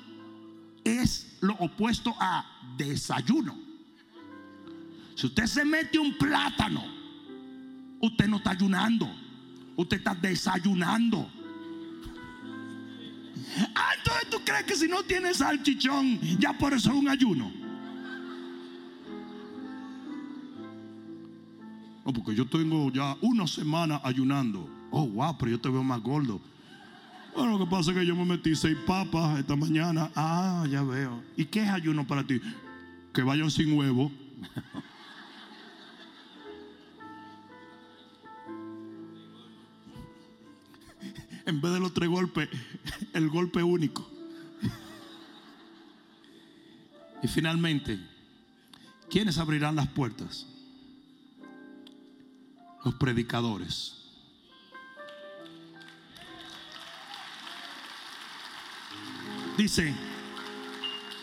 es 0.82 1.36
lo 1.40 1.54
opuesto 1.54 2.14
a 2.18 2.44
desayuno. 2.76 3.56
Si 5.14 5.26
usted 5.26 5.46
se 5.46 5.64
mete 5.64 5.98
un 5.98 6.16
plátano, 6.16 6.82
usted 8.00 8.26
no 8.26 8.38
está 8.38 8.50
ayunando. 8.50 9.08
Usted 9.76 9.98
está 9.98 10.14
desayunando. 10.14 11.30
Ah, 13.74 13.92
entonces 13.96 14.30
tú 14.30 14.38
crees 14.44 14.64
que 14.64 14.76
si 14.76 14.88
no 14.88 15.02
tienes 15.02 15.38
salchichón, 15.38 16.20
ya 16.38 16.52
por 16.52 16.72
eso 16.72 16.90
es 16.90 16.96
un 16.96 17.08
ayuno. 17.08 17.50
No, 22.04 22.12
porque 22.12 22.34
yo 22.34 22.46
tengo 22.46 22.90
ya 22.90 23.16
una 23.20 23.46
semana 23.46 24.00
ayunando. 24.02 24.68
Oh, 24.90 25.06
wow, 25.06 25.36
pero 25.38 25.50
yo 25.50 25.60
te 25.60 25.68
veo 25.68 25.82
más 25.82 26.00
gordo. 26.00 26.40
Bueno, 27.34 27.58
lo 27.58 27.64
que 27.64 27.70
pasa 27.70 27.90
es 27.90 27.98
que 27.98 28.06
yo 28.06 28.16
me 28.16 28.24
metí 28.24 28.54
seis 28.56 28.76
papas 28.86 29.38
esta 29.38 29.54
mañana. 29.54 30.10
Ah, 30.16 30.66
ya 30.70 30.82
veo. 30.82 31.22
¿Y 31.36 31.44
qué 31.44 31.62
es 31.62 31.68
ayuno 31.68 32.06
para 32.06 32.26
ti? 32.26 32.40
Que 33.12 33.22
vayan 33.22 33.50
sin 33.50 33.76
huevo. 33.76 34.10
En 41.48 41.60
vez 41.60 41.72
de 41.72 41.80
los 41.80 41.94
tres 41.94 42.08
golpes, 42.08 42.48
el 43.12 43.28
golpe 43.28 43.62
único. 43.62 44.08
Y 47.22 47.28
finalmente, 47.28 47.98
¿quiénes 49.10 49.38
abrirán 49.38 49.74
las 49.74 49.88
puertas? 49.88 50.46
los 52.84 52.94
predicadores. 52.94 53.94
Dice 59.56 59.94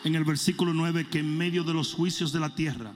en 0.03 0.15
el 0.15 0.23
versículo 0.23 0.73
9 0.73 1.07
que 1.09 1.19
en 1.19 1.37
medio 1.37 1.63
de 1.63 1.73
los 1.73 1.93
juicios 1.93 2.31
de 2.31 2.39
la 2.39 2.53
tierra 2.53 2.93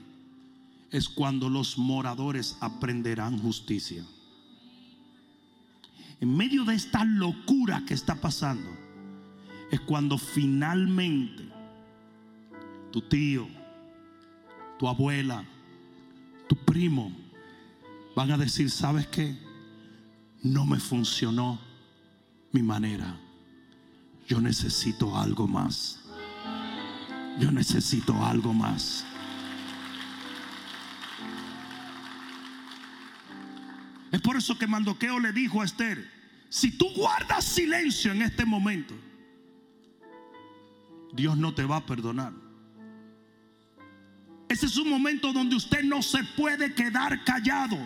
es 0.90 1.08
cuando 1.08 1.48
los 1.48 1.78
moradores 1.78 2.56
aprenderán 2.60 3.38
justicia. 3.38 4.04
En 6.20 6.36
medio 6.36 6.64
de 6.64 6.74
esta 6.74 7.04
locura 7.04 7.82
que 7.86 7.94
está 7.94 8.14
pasando 8.14 8.70
es 9.70 9.80
cuando 9.80 10.18
finalmente 10.18 11.48
tu 12.92 13.00
tío, 13.00 13.48
tu 14.78 14.86
abuela, 14.86 15.44
tu 16.46 16.56
primo, 16.56 17.10
van 18.14 18.32
a 18.32 18.36
decir, 18.38 18.70
¿sabes 18.70 19.06
qué? 19.06 19.34
No 20.42 20.66
me 20.66 20.78
funcionó 20.78 21.58
mi 22.52 22.62
manera. 22.62 23.18
Yo 24.28 24.40
necesito 24.40 25.16
algo 25.16 25.46
más. 25.46 26.00
Yo 27.38 27.50
necesito 27.50 28.14
algo 28.24 28.52
más. 28.52 29.06
Es 34.12 34.20
por 34.20 34.36
eso 34.36 34.58
que 34.58 34.66
Mandoqueo 34.66 35.18
le 35.18 35.32
dijo 35.32 35.62
a 35.62 35.64
Esther, 35.64 36.10
si 36.48 36.72
tú 36.72 36.88
guardas 36.94 37.44
silencio 37.44 38.12
en 38.12 38.22
este 38.22 38.44
momento, 38.44 38.94
Dios 41.12 41.36
no 41.36 41.54
te 41.54 41.64
va 41.64 41.76
a 41.76 41.86
perdonar. 41.86 42.32
Ese 44.48 44.66
es 44.66 44.76
un 44.76 44.90
momento 44.90 45.32
donde 45.32 45.54
usted 45.54 45.84
no 45.84 46.02
se 46.02 46.24
puede 46.36 46.74
quedar 46.74 47.22
callado. 47.22 47.78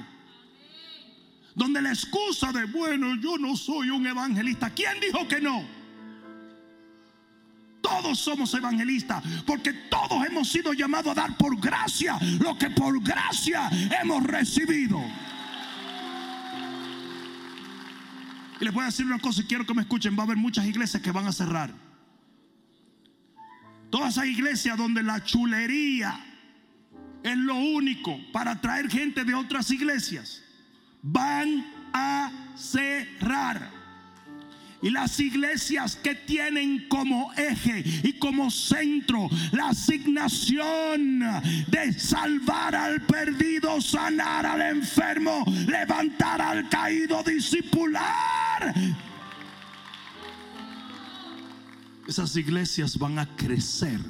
Donde 1.55 1.83
la 1.83 1.91
excusa 1.91 2.53
de, 2.53 2.65
bueno, 2.65 3.15
yo 3.17 3.37
no 3.37 3.55
soy 3.55 3.91
un 3.91 4.07
evangelista. 4.07 4.71
¿Quién 4.71 4.99
dijo 4.99 5.29
que 5.29 5.43
no? 5.43 5.63
Todos 7.83 8.19
somos 8.19 8.53
evangelistas 8.55 9.23
porque 9.47 9.75
todos 9.91 10.27
hemos 10.27 10.49
sido 10.49 10.73
llamados 10.73 11.13
a 11.13 11.21
dar 11.21 11.37
por 11.37 11.61
gracia 11.61 12.19
lo 12.41 12.57
que 12.57 12.71
por 12.71 12.99
gracia 13.03 13.69
hemos 14.01 14.23
recibido. 14.23 15.05
Y 18.61 18.65
les 18.65 18.73
voy 18.73 18.83
a 18.83 18.87
decir 18.87 19.07
una 19.07 19.19
cosa 19.19 19.43
y 19.43 19.45
quiero 19.45 19.67
que 19.67 19.75
me 19.75 19.83
escuchen. 19.83 20.17
Va 20.17 20.23
a 20.23 20.27
haber 20.27 20.37
muchas 20.37 20.67
iglesias 20.67 21.03
que 21.03 21.11
van 21.11 21.27
a 21.27 21.33
cerrar. 21.33 21.73
Todas 23.91 24.15
esas 24.15 24.27
iglesias 24.27 24.77
donde 24.77 25.03
la 25.03 25.23
chulería 25.23 26.19
es 27.23 27.37
lo 27.37 27.55
único 27.55 28.19
para 28.33 28.53
atraer 28.53 28.91
gente 28.91 29.25
de 29.25 29.35
otras 29.35 29.71
iglesias 29.71 30.43
van 31.01 31.65
a 31.93 32.31
cerrar. 32.57 33.71
Y 34.83 34.91
las 34.91 35.19
iglesias 35.19 35.97
que 35.97 36.15
tienen 36.15 36.89
como 36.89 37.33
eje 37.35 37.83
y 38.03 38.19
como 38.19 38.51
centro 38.51 39.31
la 39.53 39.69
asignación 39.69 41.21
de 41.69 41.93
salvar 41.99 42.75
al 42.75 43.01
perdido, 43.01 43.81
sanar 43.81 44.45
al 44.45 44.61
enfermo, 44.61 45.45
levantar 45.67 46.43
al 46.43 46.69
caído, 46.69 47.23
discipular. 47.23 48.44
Esas 52.07 52.37
iglesias 52.37 52.99
van 52.99 53.19
a 53.19 53.27
crecer 53.37 54.01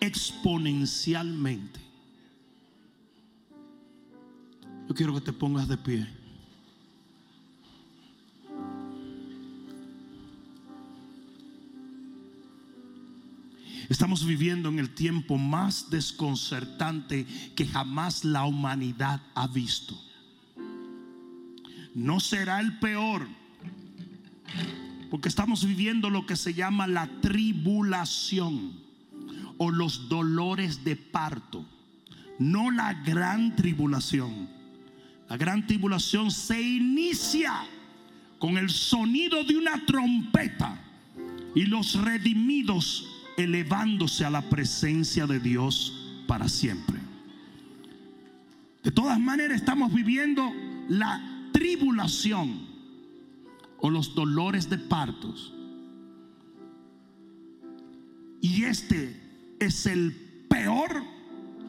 exponencialmente. 0.00 1.80
Yo 4.88 4.94
quiero 4.94 5.14
que 5.14 5.20
te 5.20 5.32
pongas 5.32 5.68
de 5.68 5.76
pie. 5.76 6.08
Estamos 13.88 14.24
viviendo 14.24 14.68
en 14.68 14.78
el 14.78 14.94
tiempo 14.94 15.38
más 15.38 15.90
desconcertante 15.90 17.26
que 17.54 17.66
jamás 17.66 18.24
la 18.24 18.44
humanidad 18.44 19.22
ha 19.34 19.46
visto. 19.46 20.07
No 21.98 22.20
será 22.20 22.60
el 22.60 22.78
peor, 22.78 23.26
porque 25.10 25.28
estamos 25.28 25.66
viviendo 25.66 26.10
lo 26.10 26.26
que 26.26 26.36
se 26.36 26.54
llama 26.54 26.86
la 26.86 27.08
tribulación 27.20 28.74
o 29.56 29.72
los 29.72 30.08
dolores 30.08 30.84
de 30.84 30.94
parto, 30.94 31.66
no 32.38 32.70
la 32.70 32.94
gran 32.94 33.56
tribulación. 33.56 34.48
La 35.28 35.36
gran 35.36 35.66
tribulación 35.66 36.30
se 36.30 36.62
inicia 36.62 37.66
con 38.38 38.58
el 38.58 38.70
sonido 38.70 39.42
de 39.42 39.56
una 39.56 39.84
trompeta 39.84 40.80
y 41.56 41.64
los 41.64 42.00
redimidos 42.00 43.08
elevándose 43.36 44.24
a 44.24 44.30
la 44.30 44.42
presencia 44.48 45.26
de 45.26 45.40
Dios 45.40 46.22
para 46.28 46.48
siempre. 46.48 47.00
De 48.84 48.92
todas 48.92 49.18
maneras 49.18 49.56
estamos 49.56 49.92
viviendo 49.92 50.48
la 50.88 51.27
tribulación 51.68 52.60
o 53.78 53.90
los 53.90 54.14
dolores 54.14 54.70
de 54.70 54.78
partos. 54.78 55.52
Y 58.40 58.64
este 58.64 59.20
es 59.60 59.84
el 59.86 60.12
peor 60.48 61.02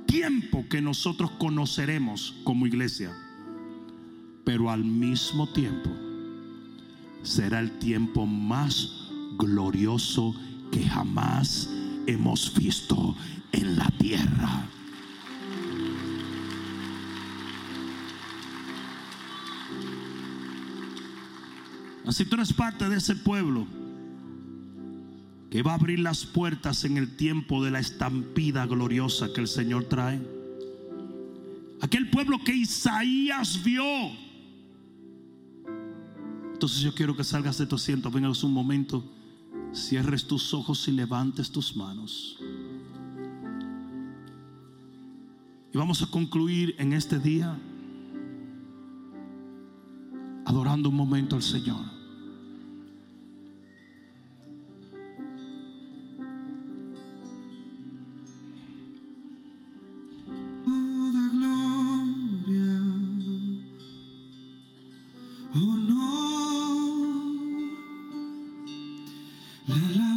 tiempo 0.06 0.66
que 0.70 0.82
nosotros 0.82 1.32
conoceremos 1.32 2.36
como 2.44 2.66
iglesia 2.66 3.14
pero 4.46 4.72
al 4.72 4.84
mismo 4.84 5.48
tiempo 5.48 5.92
será 7.22 7.60
el 7.60 7.78
tiempo 7.78 8.26
más 8.26 8.90
glorioso 9.38 10.34
que 10.72 10.84
jamás 10.88 11.70
hemos 12.08 12.52
visto 12.56 13.16
en 13.52 13.78
la 13.78 13.88
tierra. 14.00 14.68
Si 22.12 22.26
tú 22.26 22.36
eres 22.36 22.54
parte 22.54 22.90
de 22.90 22.98
ese 22.98 23.16
pueblo 23.16 23.68
que 25.50 25.64
va 25.64 25.72
a 25.72 25.76
abrir 25.76 26.00
las 26.00 26.26
puertas 26.26 26.84
en 26.86 26.98
el 26.98 27.16
tiempo 27.16 27.64
de 27.64 27.72
la 27.72 27.80
estampida 27.80 28.66
gloriosa 28.66 29.34
que 29.34 29.42
el 29.42 29.48
Señor 29.48 29.86
trae. 29.86 30.22
Aquel 31.82 32.10
pueblo 32.10 32.40
que 32.44 32.54
Isaías 32.54 33.64
vio. 33.64 33.84
Entonces 36.54 36.82
yo 36.82 36.94
quiero 36.94 37.16
que 37.16 37.24
salgas 37.24 37.58
de 37.58 37.66
tu 37.66 37.76
asiento, 37.76 38.12
vengas 38.12 38.44
un 38.44 38.54
momento, 38.54 39.04
cierres 39.74 40.28
tus 40.28 40.54
ojos 40.54 40.88
y 40.88 40.92
levantes 40.92 41.50
tus 41.52 41.76
manos. 41.76 42.38
Y 45.74 45.78
vamos 45.78 46.02
a 46.02 46.08
concluir 46.08 46.76
en 46.78 46.94
este 46.94 47.18
día 47.18 47.58
adorando 50.46 50.90
un 50.90 50.96
momento 50.96 51.36
al 51.36 51.44
Señor. 51.44 51.99
Que 69.70 70.09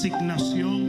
asignación 0.00 0.79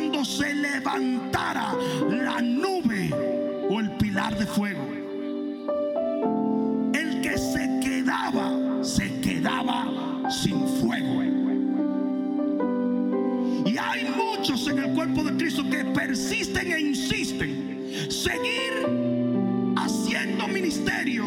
cuando 0.00 0.24
se 0.24 0.54
levantara 0.54 1.74
la 2.08 2.40
nube 2.40 3.10
o 3.68 3.80
el 3.80 3.90
pilar 3.98 4.34
de 4.38 4.46
fuego. 4.46 4.82
El 6.94 7.20
que 7.20 7.36
se 7.36 7.80
quedaba, 7.82 8.82
se 8.82 9.20
quedaba 9.20 10.30
sin 10.30 10.66
fuego. 10.80 11.22
Y 13.66 13.76
hay 13.76 14.08
muchos 14.16 14.66
en 14.68 14.78
el 14.78 14.94
cuerpo 14.94 15.22
de 15.22 15.36
Cristo 15.36 15.68
que 15.68 15.84
persisten 15.84 16.72
e 16.72 16.80
insisten. 16.80 18.10
Seguir 18.10 19.76
haciendo 19.76 20.48
ministerio 20.48 21.26